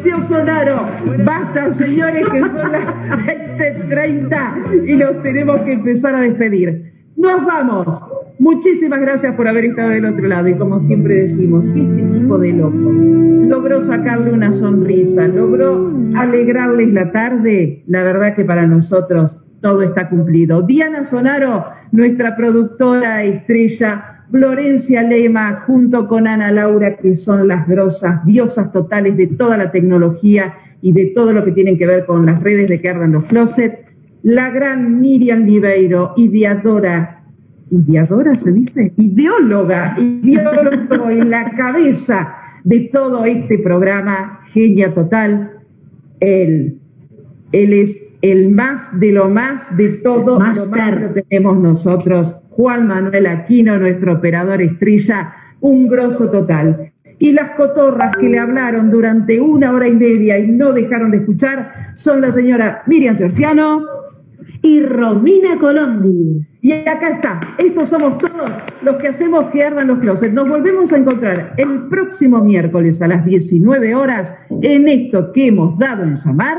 [0.00, 0.86] Enloqueció Sonaro.
[1.24, 6.92] Basta, señores, que son las 20.30 y nos tenemos que empezar a despedir.
[7.16, 8.00] Nos vamos.
[8.38, 12.54] Muchísimas gracias por haber estado del otro lado y como siempre decimos, este tipo de
[12.54, 19.82] loco logró sacarle una sonrisa, logró alegrarles la tarde, la verdad que para nosotros todo
[19.82, 20.62] está cumplido.
[20.62, 28.24] Diana Sonaro, nuestra productora estrella, Florencia Lema, junto con Ana Laura, que son las grosas,
[28.24, 32.24] diosas totales de toda la tecnología y de todo lo que tienen que ver con
[32.26, 33.84] las redes de que ardan los closet,
[34.22, 37.24] la gran Miriam Viveiro, ideadora,
[37.70, 42.34] ideadora se dice, ideóloga, ideólogo en la cabeza
[42.64, 45.52] de todo este programa, genia total,
[46.20, 46.78] él,
[47.52, 52.88] él es el más de lo más de todo, lo más lo tenemos nosotros, Juan
[52.88, 56.92] Manuel Aquino, nuestro operador estrella, un grosso total.
[57.18, 61.18] Y las cotorras que le hablaron durante una hora y media y no dejaron de
[61.18, 63.86] escuchar son la señora Miriam Cerciano
[64.60, 66.46] y Romina Colombi.
[66.60, 68.50] Y acá está, estos somos todos
[68.84, 70.34] los que hacemos que ardan los closets.
[70.34, 75.78] Nos volvemos a encontrar el próximo miércoles a las 19 horas en esto que hemos
[75.78, 76.58] dado en llamar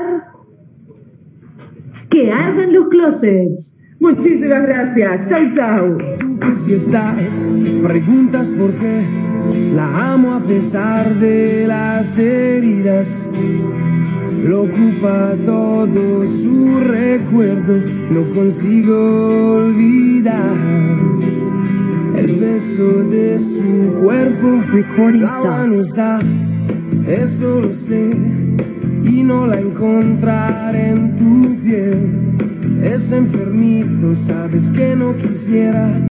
[2.09, 3.75] Que ardan los closets.
[4.01, 5.29] Muchísimas gracias.
[5.29, 5.97] Chau, chau.
[6.19, 7.45] Tú que si estás,
[7.83, 9.05] preguntas por qué
[9.75, 13.29] la amo a pesar de las heridas.
[14.43, 17.79] Lo ocupa todo su recuerdo,
[18.09, 20.49] no consigo olvidar
[22.17, 24.63] el beso de su cuerpo.
[25.13, 26.17] La mano está,
[27.07, 28.09] eso lo sé,
[29.05, 32.40] y no la encontraré en tu piel.
[32.83, 36.07] Es enfermito, sabes que no quisiera